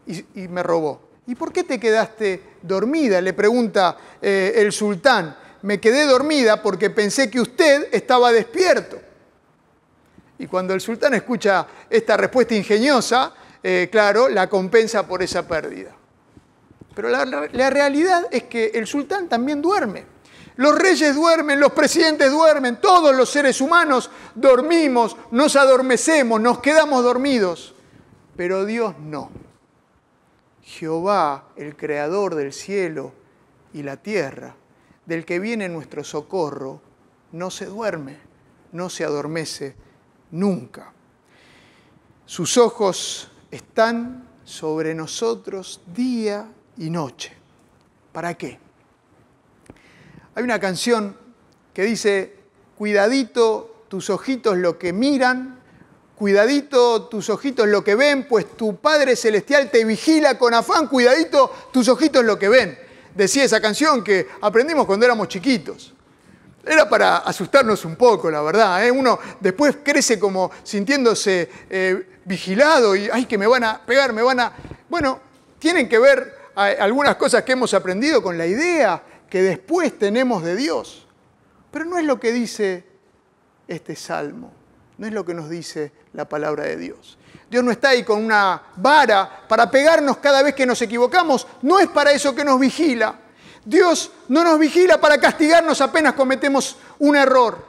y, 0.07 0.49
me 0.49 0.65
robó. 0.65 1.12
¿Y 1.27 1.35
por 1.35 1.53
qué 1.53 1.65
te 1.65 1.79
quedaste 1.79 2.43
dormida? 2.63 3.21
le 3.21 3.33
pregunta 3.33 3.97
eh, 4.21 4.53
el 4.57 4.73
sultán. 4.73 5.37
Me 5.63 5.79
quedé 5.79 6.05
dormida 6.05 6.61
porque 6.61 6.91
pensé 6.91 7.31
que 7.31 7.41
usted 7.41 7.89
estaba 7.93 8.33
despierto. 8.33 9.01
Y 10.39 10.47
cuando 10.47 10.75
el 10.75 10.81
sultán 10.81 11.15
escucha 11.15 11.67
esta 11.89 12.17
respuesta 12.17 12.55
ingeniosa, 12.55 13.33
eh, 13.63 13.89
claro, 13.93 14.29
la 14.29 14.49
compensa 14.49 15.07
por 15.07 15.23
esa 15.23 15.47
pérdida. 15.47 15.95
Pero 16.95 17.09
la 17.09 17.71
realidad 17.71 18.27
es 18.31 18.45
que 18.45 18.73
el 18.75 18.87
sultán 18.87 19.29
también 19.29 19.63
duerme. 19.63 20.13
Los 20.57 20.79
reyes 20.79 21.15
duermen, 21.15 21.59
los 21.59 21.73
presidentes 21.73 22.31
duermen, 22.31 22.77
todos 22.81 23.15
los 23.15 23.31
seres 23.31 23.61
humanos 23.61 24.11
dormimos, 24.35 25.17
nos 25.31 25.57
adormecemos, 25.57 26.41
nos 26.41 26.59
quedamos 26.61 27.03
dormidos. 27.03 27.75
Pero 28.37 28.65
Dios 28.67 28.95
no. 28.99 29.31
Jehová, 30.73 31.49
el 31.57 31.77
creador 31.77 32.35
del 32.35 32.53
cielo 32.53 33.13
y 33.75 33.83
la 33.83 33.99
tierra, 33.99 34.57
del 35.05 35.27
que 35.27 35.39
viene 35.39 35.69
nuestro 35.69 36.03
socorro, 36.03 36.81
no 37.33 37.51
se 37.51 37.67
duerme, 37.67 38.17
no 38.73 38.89
se 38.89 39.05
adormece 39.05 39.75
nunca. 40.31 40.95
Sus 42.25 42.57
ojos 42.57 43.31
están 43.51 44.27
sobre 44.45 44.95
nosotros 44.95 45.83
día 45.95 46.51
y 46.79 46.89
noche. 46.89 47.35
¿Para 48.11 48.33
qué? 48.35 48.59
Hay 50.35 50.43
una 50.43 50.59
canción 50.59 51.15
que 51.75 51.83
dice, 51.83 52.35
cuidadito 52.79 53.85
tus 53.89 54.09
ojitos 54.09 54.57
lo 54.57 54.79
que 54.79 54.95
miran, 54.95 55.61
cuidadito 56.23 57.07
tus 57.07 57.29
ojitos 57.31 57.67
lo 57.67 57.83
que 57.83 57.97
ven, 57.97 58.29
pues 58.29 58.57
tu 58.57 58.77
Padre 58.77 59.17
Celestial 59.17 59.73
te 59.73 59.85
vigila 59.85 60.39
con 60.39 60.55
afán, 60.55 60.87
cuidadito 60.87 61.53
tus 61.73 61.89
ojitos 61.89 62.25
lo 62.25 62.39
que 62.39 62.49
ven. 62.49 62.79
Decía 63.13 63.43
esa 63.43 63.61
canción 63.61 64.05
que 64.05 64.29
aprendimos 64.41 64.87
cuando 64.87 65.05
éramos 65.05 65.27
chiquitos. 65.27 65.93
Era 66.65 66.89
para 66.89 67.17
asustarnos 67.17 67.85
un 67.85 67.97
poco, 67.97 68.31
la 68.31 68.41
verdad. 68.41 68.87
¿eh? 68.87 68.93
Uno 68.93 69.19
después 69.41 69.79
crece 69.83 70.21
como 70.21 70.53
sintiéndose 70.63 71.51
eh, 71.69 72.21
vigilado 72.25 72.95
y, 72.95 73.11
ay, 73.13 73.27
que 73.27 73.37
me 73.37 73.49
van 73.49 73.65
a 73.65 73.85
pegar, 73.85 74.13
me 74.13 74.23
van 74.23 74.39
a... 74.39 74.53
Bueno, 74.89 75.19
tienen 75.59 75.89
que 75.89 75.99
ver 75.99 76.37
algunas 76.55 77.17
cosas 77.17 77.43
que 77.43 77.51
hemos 77.51 77.75
aprendido 77.75 78.23
con 78.23 78.39
la 78.39 78.47
idea 78.47 79.03
que 79.29 79.43
después 79.43 79.99
tenemos 79.99 80.45
de 80.45 80.55
Dios. 80.55 81.05
Pero 81.73 81.85
no 81.85 81.99
es 81.99 82.05
lo 82.05 82.21
que 82.21 82.31
dice 82.31 82.85
este 83.67 83.97
salmo, 83.97 84.53
no 84.99 85.07
es 85.07 85.13
lo 85.13 85.25
que 85.25 85.35
nos 85.35 85.49
dice 85.49 85.93
la 86.13 86.29
palabra 86.29 86.65
de 86.65 86.77
Dios. 86.77 87.19
Dios 87.51 87.63
no 87.63 87.71
está 87.71 87.91
ahí 87.91 88.03
con 88.03 88.25
una 88.25 88.63
vara 88.77 89.45
para 89.49 89.71
pegarnos 89.71 90.19
cada 90.19 90.43
vez 90.43 90.55
que 90.55 90.67
nos 90.67 90.81
equivocamos, 90.81 91.47
no 91.63 91.79
es 91.79 91.89
para 91.89 92.13
eso 92.13 92.35
que 92.35 92.45
nos 92.45 92.59
vigila. 92.59 93.19
Dios 93.65 94.11
no 94.29 94.43
nos 94.43 94.59
vigila 94.59 95.01
para 95.01 95.19
castigarnos 95.19 95.81
apenas 95.81 96.15
cometemos 96.15 96.77
un 96.99 97.17
error. 97.17 97.65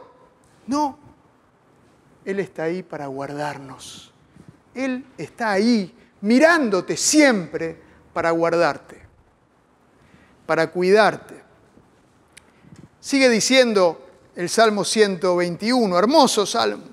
No, 0.67 0.97
Él 2.25 2.39
está 2.39 2.63
ahí 2.63 2.81
para 2.81 3.07
guardarnos. 3.07 4.11
Él 4.73 5.05
está 5.17 5.51
ahí 5.51 5.93
mirándote 6.21 6.97
siempre 6.97 7.77
para 8.13 8.31
guardarte, 8.31 9.01
para 10.45 10.71
cuidarte. 10.71 11.43
Sigue 12.99 13.29
diciendo 13.29 14.07
el 14.35 14.49
Salmo 14.49 14.85
121, 14.85 15.99
hermoso 15.99 16.45
Salmo. 16.45 16.92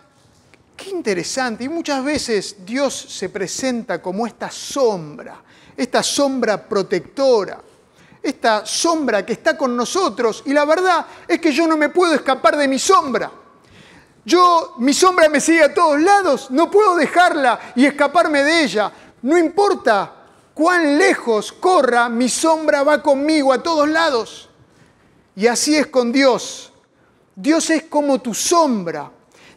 Qué 0.81 0.89
interesante. 0.89 1.65
Y 1.65 1.69
muchas 1.69 2.03
veces 2.03 2.55
Dios 2.65 2.95
se 2.95 3.29
presenta 3.29 4.01
como 4.01 4.25
esta 4.25 4.49
sombra, 4.49 5.39
esta 5.77 6.01
sombra 6.01 6.67
protectora, 6.67 7.61
esta 8.23 8.65
sombra 8.65 9.23
que 9.23 9.33
está 9.33 9.55
con 9.55 9.77
nosotros. 9.77 10.41
Y 10.43 10.53
la 10.53 10.65
verdad 10.65 11.05
es 11.27 11.39
que 11.39 11.51
yo 11.51 11.67
no 11.67 11.77
me 11.77 11.89
puedo 11.89 12.15
escapar 12.15 12.57
de 12.57 12.67
mi 12.67 12.79
sombra. 12.79 13.31
Yo, 14.25 14.73
mi 14.79 14.91
sombra 14.93 15.29
me 15.29 15.39
sigue 15.39 15.63
a 15.63 15.73
todos 15.73 16.01
lados, 16.01 16.49
no 16.49 16.71
puedo 16.71 16.95
dejarla 16.95 17.59
y 17.75 17.85
escaparme 17.85 18.43
de 18.43 18.63
ella. 18.63 18.91
No 19.21 19.37
importa 19.37 20.11
cuán 20.55 20.97
lejos 20.97 21.51
corra, 21.51 22.09
mi 22.09 22.27
sombra 22.27 22.81
va 22.81 23.03
conmigo 23.03 23.53
a 23.53 23.61
todos 23.61 23.87
lados. 23.87 24.49
Y 25.35 25.45
así 25.45 25.75
es 25.75 25.87
con 25.87 26.11
Dios. 26.11 26.73
Dios 27.35 27.69
es 27.69 27.83
como 27.83 28.19
tu 28.19 28.33
sombra 28.33 29.11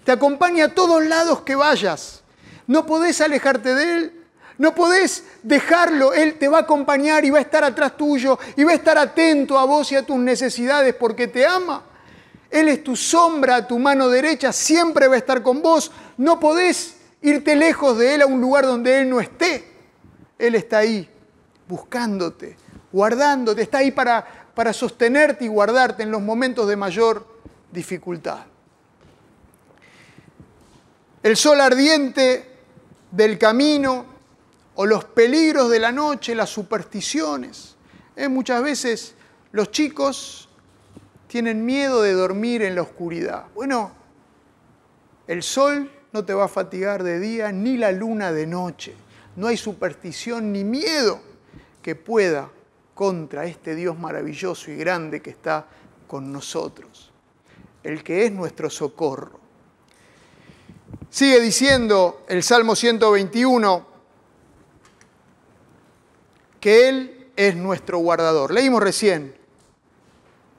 te 0.04 0.12
acompaña 0.12 0.66
a 0.66 0.74
todos 0.74 1.04
lados 1.04 1.40
que 1.40 1.54
vayas. 1.54 2.22
No 2.66 2.86
podés 2.86 3.20
alejarte 3.20 3.74
de 3.74 3.96
Él, 3.96 4.24
no 4.58 4.74
podés 4.74 5.24
dejarlo, 5.42 6.12
Él 6.12 6.38
te 6.38 6.48
va 6.48 6.58
a 6.58 6.62
acompañar 6.62 7.24
y 7.24 7.30
va 7.30 7.38
a 7.38 7.42
estar 7.42 7.64
atrás 7.64 7.96
tuyo 7.96 8.38
y 8.56 8.64
va 8.64 8.72
a 8.72 8.76
estar 8.76 8.96
atento 8.98 9.58
a 9.58 9.64
vos 9.64 9.90
y 9.92 9.96
a 9.96 10.06
tus 10.06 10.16
necesidades 10.16 10.94
porque 10.94 11.26
te 11.26 11.44
ama. 11.46 11.82
Él 12.50 12.68
es 12.68 12.84
tu 12.84 12.94
sombra, 12.94 13.66
tu 13.66 13.78
mano 13.78 14.08
derecha, 14.08 14.52
siempre 14.52 15.08
va 15.08 15.16
a 15.16 15.18
estar 15.18 15.42
con 15.42 15.60
vos. 15.60 15.90
No 16.16 16.38
podés 16.38 16.96
irte 17.20 17.56
lejos 17.56 17.98
de 17.98 18.14
Él 18.14 18.22
a 18.22 18.26
un 18.26 18.40
lugar 18.40 18.66
donde 18.66 19.00
Él 19.00 19.10
no 19.10 19.20
esté. 19.20 19.72
Él 20.38 20.54
está 20.54 20.78
ahí, 20.78 21.08
buscándote, 21.66 22.56
guardándote, 22.92 23.62
está 23.62 23.78
ahí 23.78 23.90
para, 23.90 24.24
para 24.54 24.72
sostenerte 24.72 25.46
y 25.46 25.48
guardarte 25.48 26.02
en 26.02 26.10
los 26.10 26.20
momentos 26.20 26.68
de 26.68 26.76
mayor 26.76 27.26
dificultad 27.72 28.53
el 31.24 31.38
sol 31.38 31.58
ardiente 31.62 32.46
del 33.10 33.38
camino 33.38 34.04
o 34.74 34.84
los 34.84 35.06
peligros 35.06 35.70
de 35.70 35.78
la 35.78 35.90
noche, 35.90 36.34
las 36.34 36.50
supersticiones. 36.50 37.76
Eh, 38.14 38.28
muchas 38.28 38.62
veces 38.62 39.14
los 39.50 39.70
chicos 39.70 40.50
tienen 41.26 41.64
miedo 41.64 42.02
de 42.02 42.12
dormir 42.12 42.60
en 42.60 42.74
la 42.74 42.82
oscuridad. 42.82 43.46
Bueno, 43.54 43.92
el 45.26 45.42
sol 45.42 45.90
no 46.12 46.26
te 46.26 46.34
va 46.34 46.44
a 46.44 46.48
fatigar 46.48 47.02
de 47.02 47.18
día 47.18 47.50
ni 47.52 47.78
la 47.78 47.90
luna 47.90 48.30
de 48.30 48.46
noche. 48.46 48.94
No 49.36 49.46
hay 49.46 49.56
superstición 49.56 50.52
ni 50.52 50.62
miedo 50.62 51.22
que 51.80 51.94
pueda 51.94 52.50
contra 52.94 53.46
este 53.46 53.74
Dios 53.74 53.98
maravilloso 53.98 54.70
y 54.70 54.76
grande 54.76 55.22
que 55.22 55.30
está 55.30 55.66
con 56.06 56.30
nosotros, 56.30 57.12
el 57.82 58.04
que 58.04 58.26
es 58.26 58.32
nuestro 58.32 58.68
socorro. 58.68 59.43
Sigue 61.14 61.38
diciendo 61.38 62.24
el 62.26 62.42
Salmo 62.42 62.74
121 62.74 63.86
que 66.58 66.88
Él 66.88 67.28
es 67.36 67.54
nuestro 67.54 67.98
guardador. 67.98 68.52
Leímos 68.52 68.82
recién, 68.82 69.32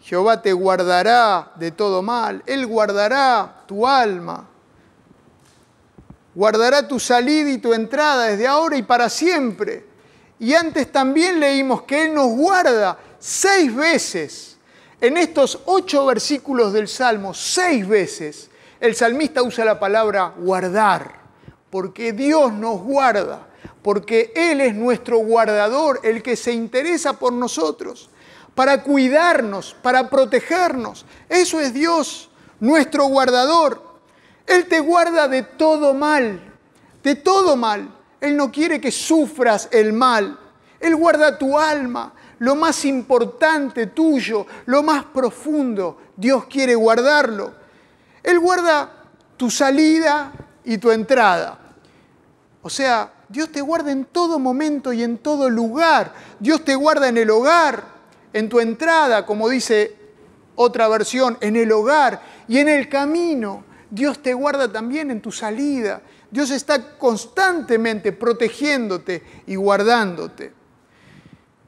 Jehová 0.01 0.41
te 0.41 0.53
guardará 0.53 1.51
de 1.55 1.71
todo 1.71 2.01
mal, 2.01 2.41
Él 2.45 2.65
guardará 2.67 3.63
tu 3.67 3.85
alma, 3.85 4.47
guardará 6.33 6.88
tu 6.88 7.01
salida 7.01 7.50
y 7.50 7.57
tu 7.57 7.74
entrada 7.74 8.27
desde 8.27 8.47
ahora 8.47 8.77
y 8.77 8.83
para 8.83 9.09
siempre. 9.09 9.85
Y 10.39 10.53
antes 10.53 10.89
también 10.89 11.38
leímos 11.38 11.81
que 11.81 12.05
Él 12.05 12.13
nos 12.13 12.29
guarda 12.29 12.97
seis 13.19 13.75
veces. 13.75 14.55
En 15.01 15.17
estos 15.17 15.59
ocho 15.65 16.05
versículos 16.05 16.71
del 16.71 16.88
Salmo, 16.88 17.33
seis 17.33 17.85
veces 17.85 18.50
el 18.79 18.96
salmista 18.96 19.41
usa 19.44 19.65
la 19.65 19.79
palabra 19.79 20.34
guardar, 20.38 21.22
porque 21.70 22.13
Dios 22.13 22.53
nos 22.53 22.82
guarda, 22.82 23.48
porque 23.82 24.32
Él 24.36 24.62
es 24.62 24.75
nuestro 24.75 25.20
guardador, 25.20 26.00
el 26.03 26.22
que 26.22 26.36
se 26.36 26.51
interesa 26.51 27.13
por 27.13 27.34
nosotros, 27.34 28.10
para 28.53 28.84
cuidarnos, 28.84 29.75
para 29.82 30.10
protegernos. 30.10 31.05
Eso 31.29 31.60
es 31.60 31.74
Dios, 31.74 32.29
nuestro 32.60 33.05
guardador. 33.05 33.82
Él 34.46 34.67
te 34.67 34.79
guarda 34.79 35.27
de 35.27 35.44
todo 35.44 35.94
mal, 35.94 36.39
de 37.03 37.15
todo 37.15 37.55
mal. 37.55 37.89
Él 38.22 38.38
no 38.38 38.51
quiere 38.51 38.79
que 38.79 38.91
sufras 38.91 39.70
el 39.72 39.94
mal. 39.94 40.39
Él 40.79 40.96
guarda 40.96 41.38
tu 41.38 41.58
alma, 41.58 42.13
lo 42.39 42.55
más 42.55 42.86
importante 42.86 43.88
tuyo, 43.88 44.46
lo 44.65 44.84
más 44.84 45.05
profundo. 45.05 45.98
Dios 46.15 46.46
quiere 46.46 46.75
guardarlo. 46.75 47.64
Él 48.25 48.39
guarda 48.39 48.91
tu 49.38 49.51
salida 49.51 50.34
y 50.63 50.79
tu 50.79 50.89
entrada. 50.89 51.60
O 52.63 52.70
sea, 52.72 53.13
Dios 53.29 53.51
te 53.51 53.62
guarda 53.62 53.91
en 53.91 54.05
todo 54.05 54.39
momento 54.39 54.91
y 54.91 55.03
en 55.03 55.20
todo 55.20 55.48
lugar. 55.48 56.12
Dios 56.39 56.65
te 56.65 56.74
guarda 56.74 57.08
en 57.08 57.17
el 57.17 57.29
hogar, 57.29 57.84
en 58.34 58.50
tu 58.50 58.60
entrada, 58.60 59.27
como 59.27 59.48
dice 59.48 59.96
otra 60.55 60.88
versión, 60.88 61.38
en 61.39 61.55
el 61.55 61.72
hogar 61.72 62.20
y 62.48 62.58
en 62.58 62.67
el 62.67 62.89
camino. 62.89 63.63
Dios 63.91 64.17
te 64.24 64.34
guarda 64.34 64.72
también 64.72 65.12
en 65.12 65.22
tu 65.22 65.32
salida. 65.32 66.01
Dios 66.32 66.50
está 66.50 66.98
constantemente 66.98 68.12
protegiéndote 68.12 69.24
y 69.46 69.55
guardándote. 69.55 70.51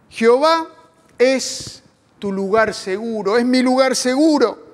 Jehová 0.09 0.69
es 1.19 1.83
tu 2.17 2.31
lugar 2.31 2.73
seguro, 2.73 3.37
es 3.37 3.45
mi 3.45 3.61
lugar 3.61 3.95
seguro. 3.95 4.66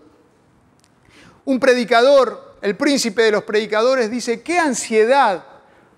Un 1.45 1.59
predicador, 1.59 2.55
el 2.61 2.75
príncipe 2.77 3.23
de 3.23 3.31
los 3.31 3.43
predicadores, 3.43 4.09
dice, 4.09 4.41
¿qué 4.41 4.59
ansiedad 4.59 5.43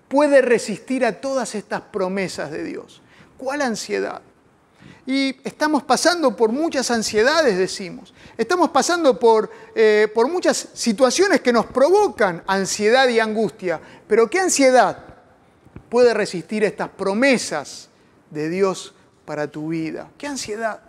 puede 0.08 0.42
resistir 0.42 1.04
a 1.04 1.20
todas 1.20 1.54
estas 1.54 1.82
promesas 1.82 2.50
de 2.50 2.64
Dios? 2.64 3.02
¿Cuál 3.36 3.62
ansiedad? 3.62 4.22
Y 5.06 5.36
estamos 5.44 5.84
pasando 5.84 6.34
por 6.34 6.50
muchas 6.50 6.90
ansiedades, 6.90 7.56
decimos. 7.56 8.12
Estamos 8.36 8.70
pasando 8.70 9.18
por, 9.20 9.50
eh, 9.74 10.08
por 10.12 10.28
muchas 10.28 10.68
situaciones 10.74 11.40
que 11.40 11.52
nos 11.52 11.66
provocan 11.66 12.42
ansiedad 12.46 13.06
y 13.08 13.20
angustia. 13.20 13.80
Pero 14.08 14.28
¿qué 14.28 14.40
ansiedad 14.40 14.98
puede 15.88 16.12
resistir 16.12 16.64
estas 16.64 16.88
promesas 16.88 17.88
de 18.30 18.48
Dios 18.48 18.94
para 19.24 19.46
tu 19.46 19.68
vida? 19.68 20.10
¿Qué 20.18 20.26
ansiedad? 20.26 20.80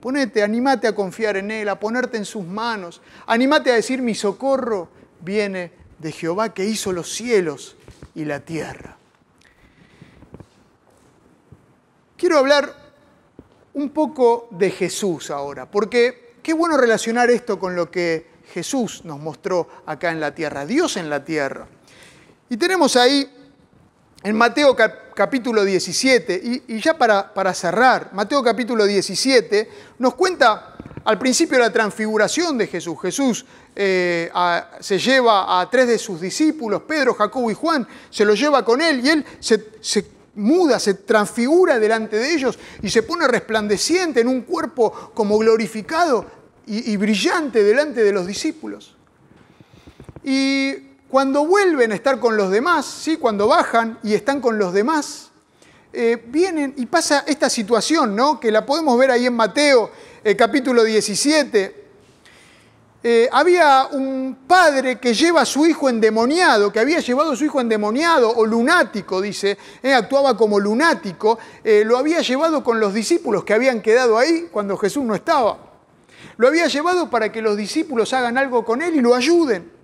Ponete, 0.00 0.42
animate 0.42 0.86
a 0.86 0.94
confiar 0.94 1.36
en 1.36 1.50
Él, 1.50 1.68
a 1.68 1.80
ponerte 1.80 2.16
en 2.16 2.24
sus 2.24 2.44
manos. 2.44 3.00
Animate 3.26 3.70
a 3.70 3.74
decir, 3.74 4.02
mi 4.02 4.14
socorro 4.14 4.88
viene 5.20 5.72
de 5.98 6.12
Jehová 6.12 6.52
que 6.52 6.64
hizo 6.64 6.92
los 6.92 7.12
cielos 7.12 7.76
y 8.14 8.24
la 8.24 8.40
tierra. 8.40 8.96
Quiero 12.16 12.38
hablar 12.38 12.74
un 13.74 13.90
poco 13.90 14.48
de 14.50 14.70
Jesús 14.70 15.30
ahora, 15.30 15.70
porque 15.70 16.36
qué 16.42 16.54
bueno 16.54 16.76
relacionar 16.78 17.30
esto 17.30 17.58
con 17.58 17.76
lo 17.76 17.90
que 17.90 18.26
Jesús 18.52 19.04
nos 19.04 19.18
mostró 19.18 19.68
acá 19.84 20.10
en 20.10 20.20
la 20.20 20.34
tierra, 20.34 20.64
Dios 20.64 20.96
en 20.96 21.10
la 21.10 21.24
tierra. 21.24 21.66
Y 22.48 22.56
tenemos 22.56 22.96
ahí 22.96 23.28
en 24.26 24.34
Mateo 24.34 24.74
capítulo 25.14 25.64
17, 25.64 26.62
y, 26.66 26.80
ya 26.80 26.98
para, 26.98 27.32
para, 27.32 27.54
cerrar, 27.54 28.10
Mateo 28.12 28.42
capítulo 28.42 28.84
17 28.84 29.70
nos 30.00 30.16
cuenta 30.16 30.74
al 31.04 31.16
principio 31.16 31.60
la 31.60 31.72
transfiguración 31.72 32.58
de 32.58 32.66
Jesús. 32.66 32.98
Jesús 33.00 33.46
eh, 33.76 34.28
se 34.80 34.98
lleva 34.98 35.60
a 35.60 35.70
tres 35.70 35.86
de 35.86 35.96
sus 35.96 36.20
discípulos, 36.20 36.82
Pedro, 36.88 37.14
Jacobo 37.14 37.52
y 37.52 37.54
Juan, 37.54 37.86
se 38.10 38.24
los 38.24 38.36
lleva 38.36 38.64
con 38.64 38.82
él 38.82 39.00
y 39.06 39.10
él 39.10 39.24
se, 39.38 39.68
se 39.80 40.04
muda, 40.34 40.80
se 40.80 40.94
transfigura 40.94 41.78
delante 41.78 42.16
de 42.16 42.34
ellos 42.34 42.58
y 42.82 42.90
se 42.90 43.04
pone 43.04 43.28
resplandeciente 43.28 44.22
en 44.22 44.26
un 44.26 44.40
cuerpo 44.40 45.12
como 45.14 45.38
glorificado 45.38 46.26
y, 46.66 46.96
brillante 46.96 47.62
delante 47.62 48.02
de 48.02 48.10
los 48.10 48.26
discípulos. 48.26 48.96
Y 50.24 50.85
cuando 51.10 51.46
vuelven 51.46 51.92
a 51.92 51.94
estar 51.94 52.18
con 52.18 52.36
los 52.36 52.50
demás, 52.50 52.84
¿sí? 52.84 53.16
cuando 53.16 53.46
bajan 53.46 53.98
y 54.02 54.14
están 54.14 54.40
con 54.40 54.58
los 54.58 54.72
demás, 54.72 55.30
eh, 55.92 56.22
vienen 56.26 56.74
y 56.76 56.86
pasa 56.86 57.24
esta 57.26 57.48
situación, 57.48 58.16
¿no? 58.16 58.40
que 58.40 58.50
la 58.50 58.66
podemos 58.66 58.98
ver 58.98 59.10
ahí 59.10 59.26
en 59.26 59.34
Mateo 59.34 59.90
eh, 60.24 60.34
capítulo 60.34 60.82
17, 60.82 61.86
eh, 63.08 63.28
había 63.30 63.86
un 63.92 64.36
padre 64.48 64.98
que 64.98 65.14
lleva 65.14 65.42
a 65.42 65.46
su 65.46 65.64
hijo 65.64 65.88
endemoniado, 65.88 66.72
que 66.72 66.80
había 66.80 66.98
llevado 66.98 67.32
a 67.32 67.36
su 67.36 67.44
hijo 67.44 67.60
endemoniado 67.60 68.28
o 68.30 68.44
lunático, 68.44 69.20
dice, 69.20 69.56
actuaba 69.94 70.36
como 70.36 70.58
lunático, 70.58 71.38
lo 71.84 71.98
había 71.98 72.20
llevado 72.20 72.64
con 72.64 72.80
los 72.80 72.92
discípulos 72.92 73.44
que 73.44 73.54
habían 73.54 73.80
quedado 73.80 74.18
ahí 74.18 74.48
cuando 74.50 74.76
Jesús 74.76 75.04
no 75.04 75.14
estaba. 75.14 75.56
Lo 76.36 76.48
había 76.48 76.66
llevado 76.66 77.08
para 77.08 77.30
que 77.30 77.40
los 77.40 77.56
discípulos 77.56 78.12
hagan 78.12 78.36
algo 78.38 78.64
con 78.64 78.82
él 78.82 78.96
y 78.96 79.00
lo 79.00 79.14
ayuden. 79.14 79.75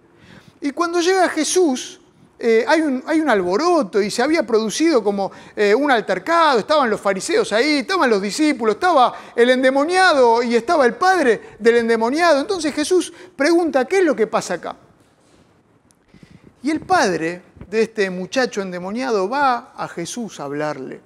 Y 0.63 0.71
cuando 0.71 1.01
llega 1.01 1.29
Jesús, 1.29 2.01
eh, 2.39 2.65
hay, 2.69 2.81
un, 2.81 3.03
hay, 3.05 3.21
un, 3.21 3.29
alboroto 3.29 4.01
y 4.01 4.13
se 4.13 4.23
había 4.23 4.45
producido 4.45 5.03
como 5.03 5.33
eh, 5.57 5.75
un 5.75 5.91
altercado, 5.91 6.61
estaban 6.61 6.89
los 6.89 7.01
fariseos 7.01 7.53
ahí, 7.53 7.79
estaban 7.79 8.09
los 8.09 8.23
discípulos, 8.23 8.77
estaba 8.77 9.13
el 9.35 9.51
endemoniado 9.51 10.41
y 10.41 10.55
estaba 10.55 10.87
el 10.87 10.95
padre 10.95 11.41
del 11.59 11.79
endemoniado. 11.79 12.41
Entonces 12.41 12.73
Jesús 12.73 13.13
pregunta, 13.35 13.85
¿qué 13.87 13.99
es 13.99 14.05
lo 14.05 14.15
que 14.15 14.29
pasa 14.29 14.55
acá? 14.55 14.77
Y 16.63 16.71
el 16.71 16.81
padre 16.81 17.43
de 17.69 17.83
este 17.83 18.09
muchacho 18.09 18.63
endemoniado 18.63 19.29
va 19.29 19.73
a 19.77 19.89
Jesús 19.89 20.39
a 20.39 20.45
hablarle. 20.45 21.01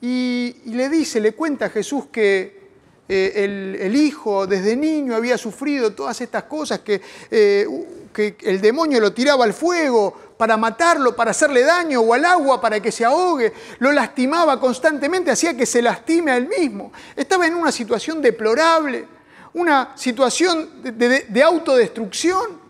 Y, 0.00 0.56
le 0.64 0.88
dice, 0.88 1.20
le 1.20 1.32
cuenta 1.32 1.66
a 1.66 1.70
Jesús 1.70 2.04
que 2.10 2.68
eh, 3.08 3.32
el, 3.34 3.76
el, 3.78 3.96
hijo 3.96 4.46
desde 4.46 4.74
niño 4.74 5.14
había 5.14 5.36
sufrido 5.36 5.92
todas 5.92 6.20
estas 6.20 6.44
cosas, 6.44 6.80
que 6.80 7.02
que 8.12 8.36
el 8.42 8.60
demonio 8.60 9.00
lo 9.00 9.12
tiraba 9.12 9.44
al 9.44 9.54
fuego 9.54 10.34
para 10.36 10.56
matarlo, 10.56 11.16
para 11.16 11.32
hacerle 11.32 11.62
daño, 11.62 12.00
o 12.00 12.14
al 12.14 12.24
agua 12.24 12.60
para 12.60 12.80
que 12.80 12.92
se 12.92 13.04
ahogue, 13.04 13.52
lo 13.78 13.92
lastimaba 13.92 14.60
constantemente, 14.60 15.30
hacía 15.30 15.56
que 15.56 15.66
se 15.66 15.82
lastime 15.82 16.32
a 16.32 16.36
él 16.36 16.48
mismo. 16.48 16.92
Estaba 17.16 17.46
en 17.46 17.54
una 17.54 17.72
situación 17.72 18.22
deplorable, 18.22 19.06
una 19.54 19.92
situación 19.96 20.82
de, 20.82 21.26
de 21.28 21.42
autodestrucción. 21.42 22.68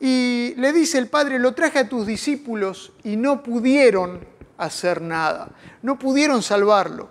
Y 0.00 0.54
le 0.56 0.72
dice 0.72 0.98
el 0.98 1.08
Padre, 1.08 1.40
lo 1.40 1.54
traje 1.54 1.80
a 1.80 1.88
tus 1.88 2.06
discípulos 2.06 2.92
y 3.02 3.16
no 3.16 3.42
pudieron 3.42 4.20
hacer 4.58 5.00
nada, 5.00 5.50
no 5.82 5.98
pudieron 5.98 6.42
salvarlo, 6.42 7.08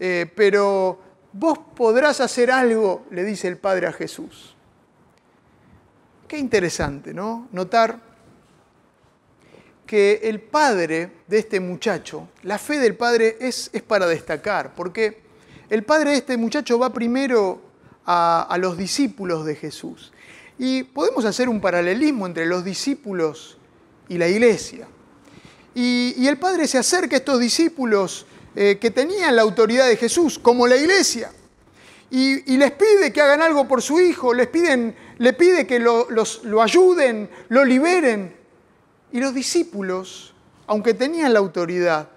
eh, 0.00 0.30
pero 0.34 0.98
vos 1.32 1.58
podrás 1.76 2.20
hacer 2.20 2.50
algo, 2.50 3.04
le 3.10 3.24
dice 3.24 3.48
el 3.48 3.58
Padre 3.58 3.88
a 3.88 3.92
Jesús. 3.92 4.53
Qué 6.26 6.38
interesante, 6.38 7.12
¿no? 7.12 7.48
Notar 7.52 8.00
que 9.86 10.20
el 10.24 10.40
padre 10.40 11.12
de 11.26 11.38
este 11.38 11.60
muchacho, 11.60 12.28
la 12.42 12.58
fe 12.58 12.78
del 12.78 12.96
padre 12.96 13.36
es, 13.40 13.70
es 13.72 13.82
para 13.82 14.06
destacar, 14.06 14.74
porque 14.74 15.22
el 15.68 15.84
padre 15.84 16.10
de 16.10 16.16
este 16.16 16.36
muchacho 16.36 16.78
va 16.78 16.92
primero 16.92 17.60
a, 18.06 18.56
los 18.58 18.76
discípulos 18.76 19.44
de 19.44 19.56
Jesús. 19.56 20.12
Y 20.58 20.84
podemos 20.84 21.24
hacer 21.24 21.48
un 21.48 21.60
paralelismo 21.60 22.26
entre 22.26 22.46
los 22.46 22.64
discípulos 22.64 23.58
y 24.08 24.18
la 24.18 24.28
iglesia. 24.28 24.86
Y, 25.74 26.26
el 26.26 26.38
padre 26.38 26.68
se 26.68 26.78
acerca 26.78 27.16
a 27.16 27.18
estos 27.18 27.40
discípulos 27.40 28.26
eh, 28.54 28.78
que 28.80 28.90
tenían 28.90 29.34
la 29.36 29.42
autoridad 29.42 29.88
de 29.88 29.96
Jesús, 29.96 30.38
como 30.38 30.66
la 30.66 30.76
iglesia, 30.76 31.30
y, 32.10 32.56
les 32.56 32.70
pide 32.72 33.12
que 33.12 33.20
hagan 33.20 33.42
algo 33.42 33.66
por 33.66 33.82
su 33.82 34.00
hijo, 34.00 34.32
les 34.32 34.46
piden 34.46 34.94
le 35.18 35.32
pide 35.32 35.66
que 35.66 35.78
lo, 35.78 36.08
lo 36.10 36.62
ayuden, 36.62 37.30
lo 37.48 37.64
liberen. 37.64 38.36
Y 39.12 39.20
los 39.20 39.34
discípulos, 39.34 40.34
aunque 40.66 40.94
tenían 40.94 41.32
la 41.32 41.38
autoridad, 41.38 42.08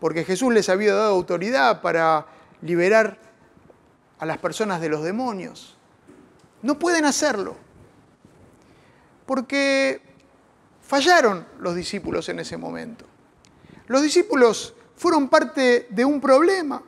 porque 0.00 0.24
Jesús 0.24 0.52
les 0.52 0.68
había 0.68 0.94
dado 0.94 1.12
autoridad 1.12 1.80
para 1.80 2.26
liberar 2.62 3.18
a 4.18 4.26
las 4.26 4.38
personas 4.38 4.80
de 4.80 4.88
los 4.88 5.02
demonios, 5.02 5.76
no 6.62 6.78
pueden 6.78 7.04
hacerlo. 7.04 7.56
Porque 9.24 10.02
fallaron 10.82 11.46
los 11.58 11.74
discípulos 11.74 12.28
en 12.28 12.40
ese 12.40 12.56
momento. 12.56 13.06
Los 13.86 14.02
discípulos 14.02 14.74
fueron 14.96 15.28
parte 15.28 15.86
de 15.88 16.04
un 16.04 16.20
problema. 16.20 16.82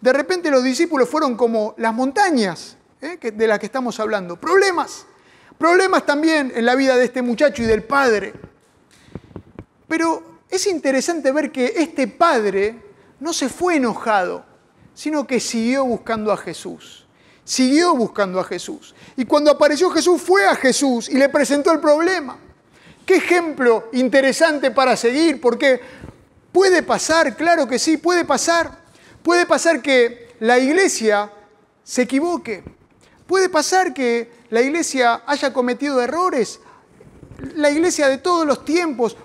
De 0.00 0.12
repente 0.12 0.50
los 0.50 0.62
discípulos 0.62 1.08
fueron 1.08 1.36
como 1.36 1.74
las 1.76 1.92
montañas 1.92 2.78
¿eh? 3.04 3.18
de 3.32 3.46
la 3.46 3.58
que 3.58 3.66
estamos 3.66 4.00
hablando. 4.00 4.36
Problemas, 4.36 5.06
problemas 5.58 6.06
también 6.06 6.52
en 6.54 6.64
la 6.64 6.74
vida 6.74 6.96
de 6.96 7.04
este 7.04 7.22
muchacho 7.22 7.62
y 7.62 7.66
del 7.66 7.84
padre. 7.84 8.32
Pero 9.86 10.40
es 10.48 10.66
interesante 10.66 11.30
ver 11.32 11.52
que 11.52 11.74
este 11.76 12.08
padre 12.08 12.76
no 13.20 13.32
se 13.32 13.48
fue 13.48 13.76
enojado, 13.76 14.44
sino 14.94 15.26
que 15.26 15.40
siguió 15.40 15.84
buscando 15.84 16.32
a 16.32 16.36
Jesús. 16.36 17.06
Siguió 17.44 17.94
buscando 17.94 18.40
a 18.40 18.44
Jesús. 18.44 18.94
Y 19.16 19.26
cuando 19.26 19.50
apareció 19.50 19.90
Jesús 19.90 20.22
fue 20.22 20.46
a 20.46 20.54
Jesús 20.54 21.08
y 21.10 21.14
le 21.14 21.28
presentó 21.28 21.72
el 21.72 21.80
problema. 21.80 22.38
Qué 23.04 23.16
ejemplo 23.16 23.88
interesante 23.92 24.70
para 24.70 24.96
seguir, 24.96 25.40
porque 25.40 25.78
puede 26.50 26.82
pasar, 26.82 27.36
claro 27.36 27.68
que 27.68 27.78
sí, 27.78 27.98
puede 27.98 28.24
pasar. 28.24 28.82
Puede 29.22 29.46
pasar 29.46 29.82
que 29.82 30.34
la 30.40 30.58
iglesia 30.58 31.30
se 31.82 32.02
equivoque. 32.02 32.62
Puede 33.26 33.48
pasar 33.48 33.94
que 33.94 34.30
la 34.50 34.60
iglesia 34.60 35.22
haya 35.26 35.52
cometido 35.52 36.00
errores. 36.00 36.60
La 37.54 37.70
iglesia 37.70 38.08
de 38.08 38.18
todos 38.18 38.46
los 38.46 38.64
tiempos 38.64 39.16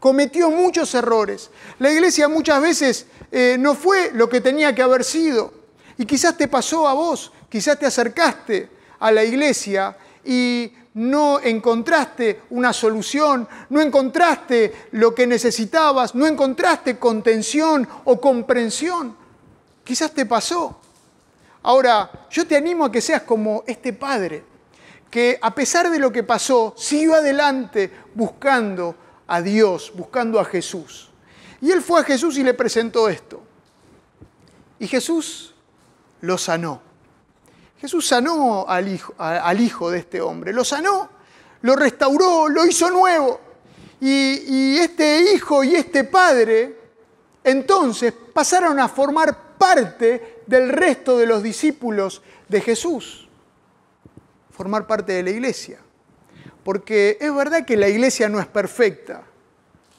cometió 0.00 0.50
muchos 0.50 0.94
errores. 0.94 1.50
La 1.78 1.92
iglesia 1.92 2.28
muchas 2.28 2.60
veces 2.60 3.06
eh, 3.30 3.56
no 3.58 3.74
fue 3.74 4.10
lo 4.14 4.28
que 4.28 4.40
tenía 4.40 4.74
que 4.74 4.82
haber 4.82 5.04
sido. 5.04 5.52
Y 5.96 6.06
quizás 6.06 6.36
te 6.36 6.48
pasó 6.48 6.88
a 6.88 6.94
vos, 6.94 7.30
quizás 7.48 7.78
te 7.78 7.86
acercaste 7.86 8.68
a 8.98 9.12
la 9.12 9.22
iglesia 9.22 9.96
y 10.24 10.72
no 10.94 11.40
encontraste 11.40 12.42
una 12.50 12.72
solución, 12.72 13.48
no 13.70 13.80
encontraste 13.80 14.88
lo 14.92 15.14
que 15.14 15.26
necesitabas, 15.26 16.14
no 16.14 16.26
encontraste 16.26 16.98
contención 16.98 17.88
o 18.04 18.20
comprensión. 18.20 19.16
Quizás 19.84 20.12
te 20.12 20.26
pasó. 20.26 20.81
Ahora, 21.62 22.26
yo 22.30 22.46
te 22.46 22.56
animo 22.56 22.84
a 22.84 22.92
que 22.92 23.00
seas 23.00 23.22
como 23.22 23.62
este 23.66 23.92
padre, 23.92 24.44
que 25.10 25.38
a 25.40 25.54
pesar 25.54 25.90
de 25.90 25.98
lo 25.98 26.10
que 26.10 26.22
pasó, 26.22 26.74
siguió 26.76 27.14
adelante 27.14 27.90
buscando 28.14 28.96
a 29.26 29.40
Dios, 29.40 29.92
buscando 29.94 30.40
a 30.40 30.44
Jesús. 30.44 31.10
Y 31.60 31.70
él 31.70 31.82
fue 31.82 32.00
a 32.00 32.04
Jesús 32.04 32.36
y 32.38 32.42
le 32.42 32.54
presentó 32.54 33.08
esto. 33.08 33.42
Y 34.78 34.88
Jesús 34.88 35.54
lo 36.22 36.36
sanó. 36.36 36.82
Jesús 37.78 38.06
sanó 38.06 38.64
al 38.68 38.88
hijo, 39.60 39.90
de 39.90 39.98
este 39.98 40.20
hombre, 40.20 40.52
lo 40.52 40.64
sanó, 40.64 41.08
lo 41.62 41.76
restauró, 41.76 42.48
lo 42.48 42.64
hizo 42.64 42.90
nuevo. 42.90 43.40
Y, 44.00 44.08
y 44.46 44.78
este 44.78 45.34
hijo 45.34 45.62
y 45.62 45.76
este 45.76 46.04
padre 46.04 46.82
entonces 47.44 48.12
pasaron 48.32 48.78
a 48.78 48.88
formar 48.88 49.56
parte 49.58 50.41
del 50.52 50.68
resto 50.68 51.16
de 51.16 51.26
los 51.26 51.42
discípulos 51.42 52.22
de 52.48 52.60
Jesús, 52.60 53.26
formar 54.50 54.86
parte 54.86 55.12
de 55.12 55.22
la 55.22 55.30
iglesia. 55.30 55.78
Porque 56.62 57.16
es 57.20 57.34
verdad 57.34 57.64
que 57.64 57.76
la 57.76 57.88
iglesia 57.88 58.28
no 58.28 58.38
es 58.38 58.46
perfecta, 58.46 59.24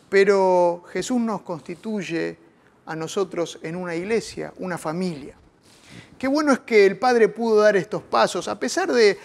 pero 0.10 0.84
Jesús 0.94 1.20
nos 1.20 1.42
constituye 1.42 2.38
a 2.86 2.96
nosotros 2.96 3.60
en 3.64 3.76
una 3.76 3.96
iglesia, 3.96 4.54
una 4.58 4.78
familia. 4.78 5.36
Qué 6.20 6.28
bueno 6.28 6.54
es 6.54 6.60
que 6.60 6.86
el 6.86 7.00
Padre 7.00 7.30
pudo 7.30 7.62
dar 7.62 7.76
estos 7.76 8.04
pasos, 8.04 8.48
a 8.48 8.60
pesar 8.60 8.92
de 8.94 9.18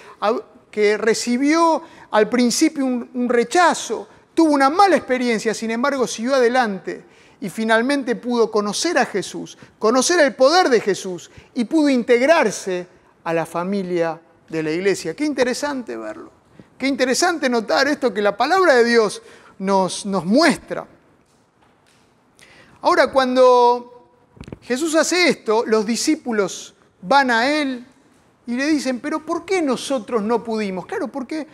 que 0.70 0.96
recibió 0.96 1.82
al 2.10 2.30
principio 2.30 2.86
un, 2.86 3.28
rechazo, 3.28 4.08
tuvo 4.32 4.52
una 4.52 4.70
mala 4.70 4.96
experiencia, 4.96 5.52
sin 5.52 5.70
embargo 5.70 6.06
siguió 6.06 6.34
adelante 6.34 7.04
y 7.40 7.48
finalmente 7.48 8.16
pudo 8.16 8.50
conocer 8.50 8.98
a 8.98 9.06
Jesús, 9.06 9.56
conocer 9.78 10.20
el 10.20 10.34
poder 10.34 10.68
de 10.68 10.80
Jesús 10.80 11.30
y 11.54 11.64
pudo 11.64 11.88
integrarse 11.88 12.86
a 13.24 13.32
la 13.32 13.46
familia 13.46 14.20
de 14.48 14.62
la 14.62 14.70
iglesia. 14.70 15.14
Qué 15.14 15.24
interesante 15.24 15.96
verlo, 15.96 16.32
qué 16.76 16.86
interesante 16.86 17.48
notar 17.48 17.88
esto 17.88 18.12
que 18.12 18.22
la 18.22 18.36
palabra 18.36 18.74
de 18.74 18.84
Dios 18.84 19.22
nos, 19.58 20.06
nos 20.06 20.24
muestra. 20.24 20.86
Ahora, 22.80 23.10
cuando 23.10 24.10
Jesús 24.62 24.94
hace 24.94 25.28
esto, 25.28 25.64
los 25.66 25.84
discípulos 25.84 26.74
van 27.02 27.30
a 27.30 27.48
él 27.60 27.86
y 28.46 28.54
le 28.54 28.66
dicen, 28.66 29.00
pero 29.00 29.24
¿por 29.24 29.44
qué 29.44 29.60
nosotros 29.60 30.22
no 30.22 30.42
pudimos? 30.42 30.86
Claro, 30.86 31.08
porque 31.08 31.46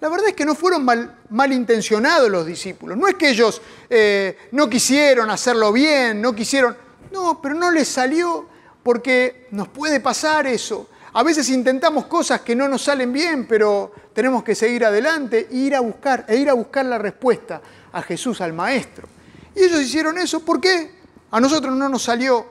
la 0.00 0.08
verdad 0.08 0.28
es 0.28 0.34
que 0.34 0.46
no 0.46 0.54
fueron 0.54 0.84
mal, 0.84 1.18
malintencionados 1.28 2.30
los 2.30 2.46
discípulos. 2.46 2.96
No 2.96 3.06
es 3.06 3.16
que 3.16 3.30
ellos 3.30 3.60
eh, 3.88 4.48
no 4.52 4.68
quisieron 4.68 5.30
hacerlo 5.30 5.72
bien, 5.72 6.20
no 6.20 6.34
quisieron... 6.34 6.76
No, 7.12 7.42
pero 7.42 7.54
no 7.54 7.70
les 7.70 7.88
salió 7.88 8.46
porque 8.82 9.48
nos 9.50 9.68
puede 9.68 10.00
pasar 10.00 10.46
eso. 10.46 10.88
A 11.12 11.22
veces 11.22 11.50
intentamos 11.50 12.06
cosas 12.06 12.40
que 12.40 12.54
no 12.54 12.68
nos 12.68 12.82
salen 12.82 13.12
bien, 13.12 13.46
pero 13.46 13.92
tenemos 14.14 14.44
que 14.44 14.54
seguir 14.54 14.84
adelante 14.84 15.48
e 15.50 15.56
ir 15.56 15.74
a 15.74 15.80
buscar, 15.80 16.24
e 16.28 16.36
ir 16.36 16.48
a 16.48 16.54
buscar 16.54 16.86
la 16.86 16.98
respuesta 16.98 17.60
a 17.92 18.00
Jesús, 18.00 18.40
al 18.40 18.52
Maestro. 18.52 19.08
Y 19.54 19.64
ellos 19.64 19.82
hicieron 19.82 20.16
eso, 20.18 20.40
¿por 20.40 20.60
qué? 20.60 20.92
A 21.30 21.40
nosotros 21.40 21.74
no 21.74 21.88
nos 21.88 22.04
salió. 22.04 22.46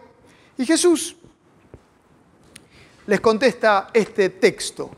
Y 0.58 0.66
Jesús 0.66 1.16
les 3.08 3.22
contesta 3.22 3.90
este 3.94 4.30
texto. 4.30 4.92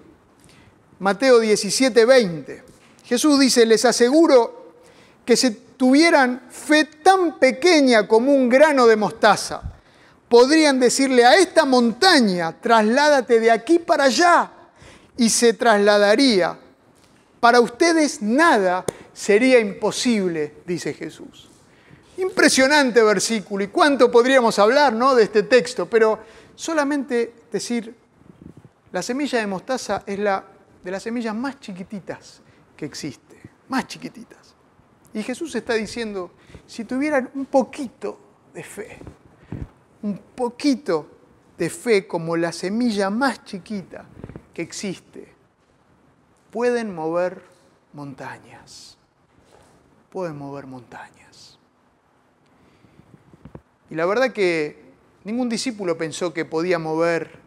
Mateo 1.02 1.40
17, 1.40 2.06
20. 2.06 2.64
Jesús 3.06 3.40
dice, 3.40 3.66
les 3.66 3.84
aseguro 3.86 4.76
que 5.26 5.36
si 5.36 5.50
tuvieran 5.76 6.44
fe 6.52 6.86
tan 6.86 7.40
pequeña 7.40 8.08
como 8.08 8.32
un 8.32 8.48
grano 8.48 8.86
de 8.86 8.96
mostaza, 8.96 9.64
podrían 10.30 10.80
decirle 10.80 11.26
a 11.26 11.38
esta 11.38 11.66
montaña, 11.66 12.56
trasládate 12.62 13.40
de 13.40 13.50
aquí 13.50 13.80
para 13.80 14.04
allá, 14.04 14.52
y 15.18 15.32
se 15.32 15.54
trasladaría. 15.54 16.56
Para 17.40 17.62
ustedes 17.62 18.22
nada 18.22 18.86
sería 19.12 19.60
imposible, 19.60 20.58
dice 20.68 20.94
Jesús. 20.94 21.50
Impresionante 22.18 23.02
versículo, 23.02 23.64
y 23.64 23.70
cuánto 23.70 24.12
podríamos 24.12 24.60
hablar 24.60 24.94
¿no? 24.94 25.16
de 25.16 25.24
este 25.24 25.42
texto, 25.42 25.90
pero 25.90 26.20
solamente 26.56 27.34
decir 27.52 27.96
la 28.92 29.02
semilla 29.02 29.40
de 29.40 29.48
mostaza 29.48 30.04
es 30.06 30.20
la 30.20 30.44
de 30.84 30.92
las 30.92 31.04
semillas 31.04 31.36
más 31.36 31.60
chiquititas 31.60 32.42
que 32.76 32.86
existe, 32.86 33.38
más 33.68 33.88
chiquititas. 33.88 34.56
Y 35.14 35.24
Jesús 35.24 35.54
está 35.56 35.74
diciendo, 35.74 36.32
si 36.66 36.86
tuvieran 36.86 37.30
un 37.36 37.46
poquito 37.46 38.18
de 38.54 38.64
fe, 38.64 38.98
un 40.02 40.18
poquito 40.18 41.08
de 41.58 41.70
fe 41.70 42.08
como 42.08 42.38
la 42.38 42.52
semilla 42.52 43.10
más 43.10 43.44
chiquita 43.44 44.06
que 44.54 44.62
existe, 44.62 45.28
pueden 46.50 46.96
mover 46.96 47.42
montañas, 47.94 48.98
pueden 50.10 50.38
mover 50.38 50.66
montañas. 50.66 51.60
Y 53.90 53.96
la 53.96 54.06
verdad 54.06 54.32
que 54.32 54.82
ningún 55.26 55.50
discípulo 55.50 55.98
pensó 55.98 56.34
que 56.34 56.46
podía 56.46 56.80
mover 56.80 57.40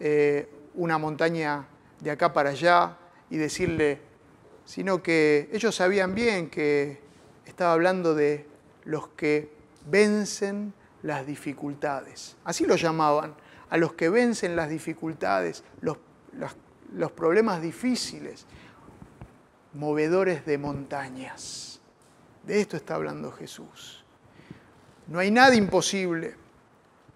eh, 0.00 0.48
una 0.74 0.96
montaña 0.96 1.66
de 2.02 2.10
acá 2.10 2.32
para 2.32 2.50
allá 2.50 2.96
y 3.30 3.36
decirle, 3.36 4.00
sino 4.64 5.02
que 5.02 5.48
ellos 5.52 5.74
sabían 5.74 6.14
bien 6.14 6.50
que 6.50 7.00
estaba 7.46 7.72
hablando 7.72 8.14
de 8.14 8.46
los 8.84 9.08
que 9.08 9.52
vencen 9.86 10.74
las 11.02 11.26
dificultades. 11.26 12.36
Así 12.44 12.66
lo 12.66 12.76
llamaban, 12.76 13.34
a 13.70 13.76
los 13.76 13.92
que 13.94 14.08
vencen 14.08 14.56
las 14.56 14.68
dificultades, 14.68 15.62
los, 15.80 15.96
los 16.92 17.12
problemas 17.12 17.62
difíciles, 17.62 18.46
movedores 19.72 20.44
de 20.44 20.58
montañas. 20.58 21.80
De 22.44 22.60
esto 22.60 22.76
está 22.76 22.96
hablando 22.96 23.30
Jesús. 23.30 24.04
No 25.06 25.20
hay 25.20 25.30
nada 25.30 25.54
imposible 25.54 26.34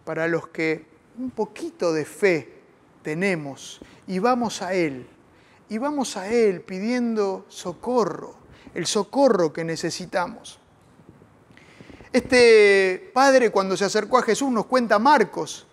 para 0.04 0.28
los 0.28 0.46
que 0.48 0.86
un 1.18 1.30
poquito 1.30 1.92
de 1.92 2.04
fe 2.04 2.55
tenemos 3.06 3.78
y 4.08 4.18
vamos 4.18 4.62
a 4.62 4.74
Él. 4.74 5.06
Y 5.68 5.78
vamos 5.78 6.16
a 6.16 6.28
Él 6.28 6.60
pidiendo 6.60 7.46
socorro, 7.48 8.34
el 8.74 8.84
socorro 8.86 9.52
que 9.52 9.62
necesitamos. 9.62 10.58
Este 12.12 13.12
padre 13.14 13.50
cuando 13.50 13.76
se 13.76 13.84
acercó 13.84 14.18
a 14.18 14.22
Jesús 14.22 14.50
nos 14.50 14.66
cuenta 14.66 14.98
Marcos, 14.98 15.68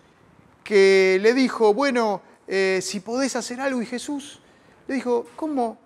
que 0.62 1.18
le 1.20 1.34
dijo, 1.34 1.74
bueno, 1.74 2.22
eh, 2.46 2.78
si 2.80 3.00
podés 3.00 3.34
hacer 3.34 3.60
algo, 3.60 3.82
y 3.82 3.86
Jesús 3.86 4.40
le 4.86 4.94
dijo, 4.94 5.26
¿cómo? 5.34 5.76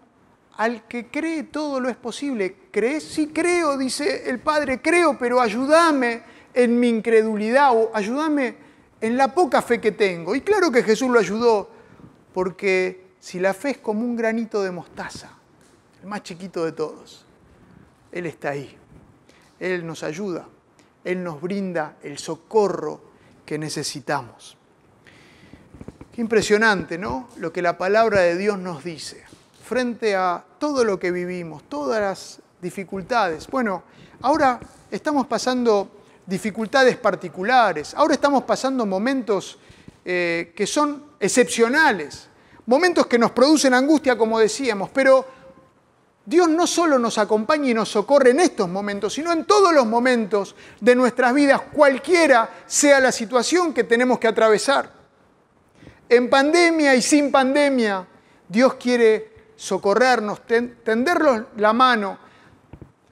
Al 0.58 0.86
que 0.86 1.06
cree 1.06 1.44
todo 1.44 1.80
lo 1.80 1.88
es 1.88 1.96
posible. 1.96 2.56
¿Crees? 2.70 3.04
Sí 3.04 3.28
creo, 3.28 3.78
dice 3.78 4.28
el 4.28 4.38
padre, 4.38 4.82
creo, 4.82 5.16
pero 5.18 5.40
ayúdame 5.40 6.22
en 6.52 6.78
mi 6.78 6.90
incredulidad 6.90 7.74
o 7.74 7.90
ayúdame 7.94 8.67
en 9.00 9.16
la 9.16 9.34
poca 9.34 9.62
fe 9.62 9.80
que 9.80 9.92
tengo. 9.92 10.34
Y 10.34 10.40
claro 10.40 10.70
que 10.70 10.82
Jesús 10.82 11.10
lo 11.10 11.18
ayudó, 11.18 11.70
porque 12.34 13.08
si 13.20 13.38
la 13.38 13.54
fe 13.54 13.70
es 13.70 13.78
como 13.78 14.00
un 14.00 14.16
granito 14.16 14.62
de 14.62 14.70
mostaza, 14.70 15.30
el 16.02 16.08
más 16.08 16.22
chiquito 16.22 16.64
de 16.64 16.72
todos, 16.72 17.24
Él 18.12 18.26
está 18.26 18.50
ahí. 18.50 18.76
Él 19.58 19.86
nos 19.86 20.02
ayuda, 20.02 20.46
Él 21.04 21.22
nos 21.22 21.40
brinda 21.40 21.96
el 22.02 22.18
socorro 22.18 23.00
que 23.44 23.58
necesitamos. 23.58 24.56
Qué 26.12 26.20
impresionante, 26.20 26.98
¿no? 26.98 27.28
Lo 27.36 27.52
que 27.52 27.62
la 27.62 27.78
palabra 27.78 28.20
de 28.20 28.36
Dios 28.36 28.58
nos 28.58 28.84
dice 28.84 29.24
frente 29.68 30.16
a 30.16 30.42
todo 30.58 30.82
lo 30.82 30.98
que 30.98 31.10
vivimos, 31.10 31.62
todas 31.68 32.00
las 32.00 32.40
dificultades. 32.62 33.46
Bueno, 33.48 33.82
ahora 34.22 34.58
estamos 34.90 35.26
pasando 35.26 35.97
dificultades 36.28 36.96
particulares. 36.98 37.94
Ahora 37.94 38.12
estamos 38.12 38.44
pasando 38.44 38.84
momentos 38.84 39.58
eh, 40.04 40.52
que 40.54 40.66
son 40.66 41.04
excepcionales, 41.18 42.28
momentos 42.66 43.06
que 43.06 43.18
nos 43.18 43.30
producen 43.30 43.72
angustia, 43.72 44.18
como 44.18 44.38
decíamos, 44.38 44.90
pero 44.90 45.24
Dios 46.26 46.46
no 46.50 46.66
solo 46.66 46.98
nos 46.98 47.16
acompaña 47.16 47.70
y 47.70 47.74
nos 47.74 47.88
socorre 47.88 48.30
en 48.30 48.40
estos 48.40 48.68
momentos, 48.68 49.14
sino 49.14 49.32
en 49.32 49.46
todos 49.46 49.72
los 49.72 49.86
momentos 49.86 50.54
de 50.78 50.94
nuestras 50.94 51.32
vidas, 51.32 51.62
cualquiera 51.72 52.50
sea 52.66 53.00
la 53.00 53.10
situación 53.10 53.72
que 53.72 53.84
tenemos 53.84 54.18
que 54.18 54.28
atravesar. 54.28 54.92
En 56.10 56.28
pandemia 56.28 56.94
y 56.94 57.00
sin 57.00 57.32
pandemia, 57.32 58.06
Dios 58.46 58.74
quiere 58.74 59.32
socorrernos, 59.56 60.42
tendernos 60.46 61.44
la 61.56 61.72
mano, 61.72 62.18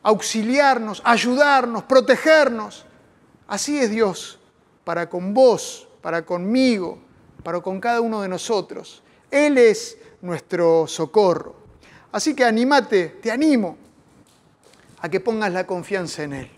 auxiliarnos, 0.03 1.01
ayudarnos, 1.03 1.85
protegernos. 1.85 2.85
Así 3.49 3.79
es 3.79 3.91
Dios 3.91 4.39
para 4.85 5.09
con 5.09 5.35
vos, 5.35 5.89
para 6.01 6.25
conmigo, 6.25 6.99
para 7.43 7.61
con 7.61 7.81
cada 7.81 8.01
uno 8.01 8.23
de 8.23 8.29
nosotros. 8.29 9.03
Él 9.31 9.59
es 9.59 9.99
nuestro 10.21 10.87
socorro. 10.87 11.57
Así 12.13 12.35
que 12.35 12.45
anímate, 12.45 13.09
te 13.21 13.31
animo 13.31 13.77
a 15.01 15.09
que 15.09 15.21
pongas 15.21 15.53
la 15.53 15.67
confianza 15.67 16.23
en 16.23 16.33
Él. 16.33 16.51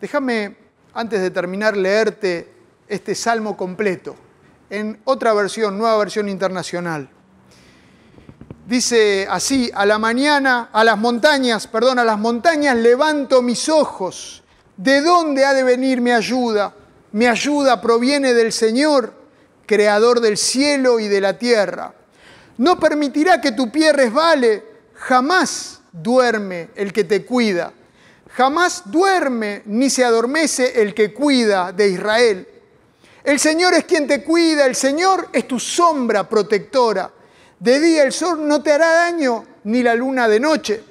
Déjame, 0.00 0.56
antes 0.94 1.20
de 1.20 1.30
terminar, 1.30 1.76
leerte 1.76 2.52
este 2.88 3.14
salmo 3.14 3.56
completo, 3.56 4.16
en 4.68 5.00
otra 5.04 5.32
versión, 5.32 5.78
nueva 5.78 5.96
versión 5.98 6.28
internacional. 6.28 7.08
Dice 8.66 9.26
así, 9.30 9.70
a 9.74 9.86
la 9.86 9.98
mañana, 9.98 10.70
a 10.72 10.82
las 10.82 10.98
montañas, 10.98 11.66
perdón, 11.66 11.98
a 11.98 12.04
las 12.04 12.18
montañas 12.18 12.76
levanto 12.76 13.42
mis 13.42 13.68
ojos. 13.68 14.41
¿De 14.82 15.00
dónde 15.00 15.44
ha 15.44 15.54
de 15.54 15.62
venir 15.62 16.00
mi 16.00 16.10
ayuda? 16.10 16.74
Mi 17.12 17.26
ayuda 17.26 17.80
proviene 17.80 18.34
del 18.34 18.52
Señor, 18.52 19.14
creador 19.64 20.20
del 20.20 20.36
cielo 20.36 20.98
y 20.98 21.06
de 21.06 21.20
la 21.20 21.38
tierra. 21.38 21.94
No 22.58 22.80
permitirá 22.80 23.40
que 23.40 23.52
tu 23.52 23.70
pie 23.70 23.92
resbale, 23.92 24.64
jamás 24.94 25.82
duerme 25.92 26.70
el 26.74 26.92
que 26.92 27.04
te 27.04 27.24
cuida. 27.24 27.72
Jamás 28.30 28.82
duerme 28.86 29.62
ni 29.66 29.88
se 29.88 30.04
adormece 30.04 30.82
el 30.82 30.94
que 30.94 31.14
cuida 31.14 31.70
de 31.70 31.88
Israel. 31.88 32.48
El 33.22 33.38
Señor 33.38 33.74
es 33.74 33.84
quien 33.84 34.08
te 34.08 34.24
cuida, 34.24 34.66
el 34.66 34.74
Señor 34.74 35.28
es 35.32 35.46
tu 35.46 35.60
sombra 35.60 36.28
protectora. 36.28 37.08
De 37.60 37.78
día 37.78 38.02
el 38.02 38.12
sol 38.12 38.48
no 38.48 38.60
te 38.60 38.72
hará 38.72 38.92
daño, 38.92 39.44
ni 39.62 39.84
la 39.84 39.94
luna 39.94 40.26
de 40.26 40.40
noche. 40.40 40.82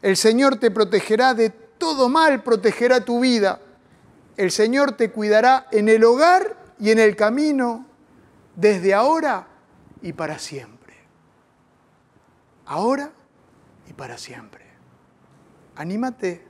El 0.00 0.16
Señor 0.16 0.56
te 0.56 0.72
protegerá 0.72 1.34
de 1.34 1.61
todo 1.82 2.08
mal, 2.08 2.44
protegerá 2.44 3.04
tu 3.04 3.18
vida. 3.18 3.58
El 4.36 4.52
Señor 4.52 4.92
te 4.92 5.10
cuidará 5.10 5.66
en 5.72 5.88
el 5.88 6.04
hogar 6.04 6.56
y 6.78 6.92
en 6.92 7.00
el 7.00 7.16
camino, 7.16 7.86
desde 8.54 8.94
ahora 8.94 9.48
y 10.00 10.12
para 10.12 10.38
siempre. 10.38 10.94
Ahora 12.66 13.10
y 13.90 13.94
para 13.94 14.16
siempre. 14.16 14.64
Anímate 15.74 16.44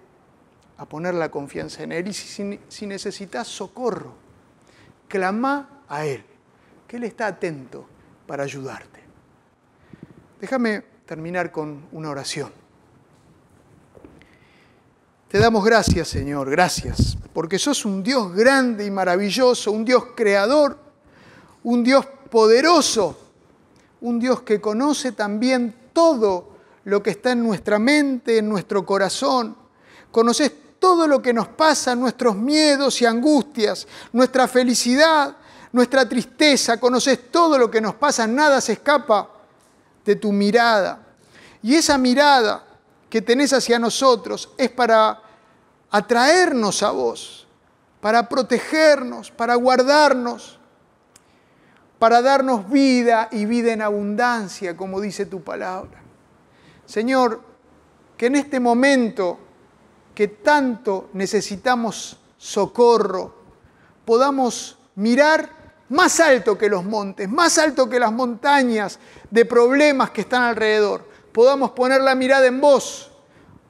a 0.76 0.84
poner 0.84 1.14
la 1.14 1.30
confianza 1.30 1.82
en 1.82 1.92
Él 1.92 2.08
y 2.08 2.12
si, 2.12 2.60
si 2.68 2.86
necesitas 2.86 3.48
socorro, 3.48 4.12
clama 5.08 5.82
a 5.88 6.04
Él, 6.04 6.22
que 6.86 6.98
Él 6.98 7.04
está 7.04 7.28
atento 7.28 7.88
para 8.26 8.42
ayudarte. 8.42 9.00
Déjame 10.38 10.82
terminar 11.06 11.50
con 11.50 11.86
una 11.90 12.10
oración. 12.10 12.61
Te 15.32 15.38
damos 15.38 15.64
gracias, 15.64 16.08
Señor, 16.08 16.50
gracias, 16.50 17.16
porque 17.32 17.58
sos 17.58 17.86
un 17.86 18.02
Dios 18.02 18.34
grande 18.34 18.84
y 18.84 18.90
maravilloso, 18.90 19.72
un 19.72 19.82
Dios 19.82 20.08
creador, 20.14 20.76
un 21.62 21.82
Dios 21.82 22.04
poderoso, 22.28 23.18
un 24.02 24.20
Dios 24.20 24.42
que 24.42 24.60
conoce 24.60 25.12
también 25.12 25.74
todo 25.94 26.50
lo 26.84 27.02
que 27.02 27.12
está 27.12 27.32
en 27.32 27.42
nuestra 27.42 27.78
mente, 27.78 28.36
en 28.36 28.46
nuestro 28.46 28.84
corazón. 28.84 29.56
Conoces 30.10 30.52
todo 30.78 31.06
lo 31.06 31.22
que 31.22 31.32
nos 31.32 31.48
pasa, 31.48 31.94
nuestros 31.94 32.36
miedos 32.36 33.00
y 33.00 33.06
angustias, 33.06 33.88
nuestra 34.12 34.46
felicidad, 34.46 35.34
nuestra 35.72 36.06
tristeza, 36.06 36.78
conoces 36.78 37.30
todo 37.30 37.56
lo 37.56 37.70
que 37.70 37.80
nos 37.80 37.94
pasa, 37.94 38.26
nada 38.26 38.60
se 38.60 38.74
escapa 38.74 39.30
de 40.04 40.14
tu 40.14 40.30
mirada. 40.30 41.06
Y 41.62 41.74
esa 41.74 41.96
mirada 41.96 42.66
que 43.08 43.20
tenés 43.20 43.52
hacia 43.52 43.78
nosotros 43.78 44.50
es 44.56 44.70
para 44.70 45.21
atraernos 45.92 46.82
a 46.82 46.90
vos, 46.90 47.46
para 48.00 48.28
protegernos, 48.28 49.30
para 49.30 49.54
guardarnos, 49.54 50.58
para 51.98 52.20
darnos 52.20 52.68
vida 52.68 53.28
y 53.30 53.44
vida 53.44 53.72
en 53.72 53.82
abundancia, 53.82 54.76
como 54.76 55.00
dice 55.00 55.26
tu 55.26 55.42
palabra. 55.42 56.02
Señor, 56.86 57.40
que 58.16 58.26
en 58.26 58.36
este 58.36 58.58
momento 58.58 59.38
que 60.14 60.28
tanto 60.28 61.10
necesitamos 61.12 62.18
socorro, 62.38 63.36
podamos 64.04 64.78
mirar 64.96 65.48
más 65.90 66.20
alto 66.20 66.56
que 66.56 66.70
los 66.70 66.84
montes, 66.84 67.28
más 67.28 67.58
alto 67.58 67.88
que 67.88 68.00
las 68.00 68.12
montañas 68.12 68.98
de 69.30 69.44
problemas 69.44 70.10
que 70.10 70.22
están 70.22 70.42
alrededor. 70.42 71.06
Podamos 71.32 71.72
poner 71.72 72.00
la 72.00 72.14
mirada 72.14 72.46
en 72.46 72.60
vos 72.60 73.10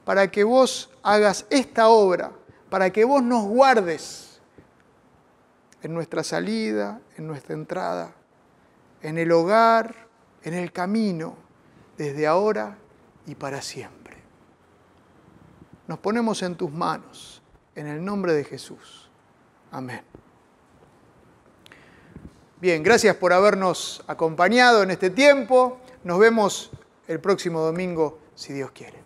para 0.05 0.31
que 0.31 0.43
vos 0.43 0.89
hagas 1.03 1.45
esta 1.49 1.89
obra, 1.89 2.31
para 2.69 2.91
que 2.91 3.05
vos 3.05 3.21
nos 3.21 3.43
guardes 3.43 4.41
en 5.83 5.93
nuestra 5.93 6.23
salida, 6.23 7.01
en 7.17 7.27
nuestra 7.27 7.53
entrada, 7.53 8.15
en 9.01 9.17
el 9.17 9.31
hogar, 9.31 10.07
en 10.43 10.53
el 10.53 10.71
camino, 10.71 11.35
desde 11.97 12.25
ahora 12.25 12.77
y 13.27 13.35
para 13.35 13.61
siempre. 13.61 14.17
Nos 15.87 15.99
ponemos 15.99 16.41
en 16.41 16.55
tus 16.55 16.71
manos, 16.71 17.41
en 17.75 17.87
el 17.87 18.03
nombre 18.03 18.33
de 18.33 18.45
Jesús. 18.45 19.09
Amén. 19.71 20.01
Bien, 22.61 22.81
gracias 22.81 23.17
por 23.17 23.33
habernos 23.33 24.03
acompañado 24.07 24.83
en 24.83 24.91
este 24.91 25.09
tiempo. 25.09 25.79
Nos 26.05 26.17
vemos 26.17 26.71
el 27.07 27.19
próximo 27.19 27.59
domingo, 27.59 28.19
si 28.35 28.53
Dios 28.53 28.71
quiere. 28.71 29.02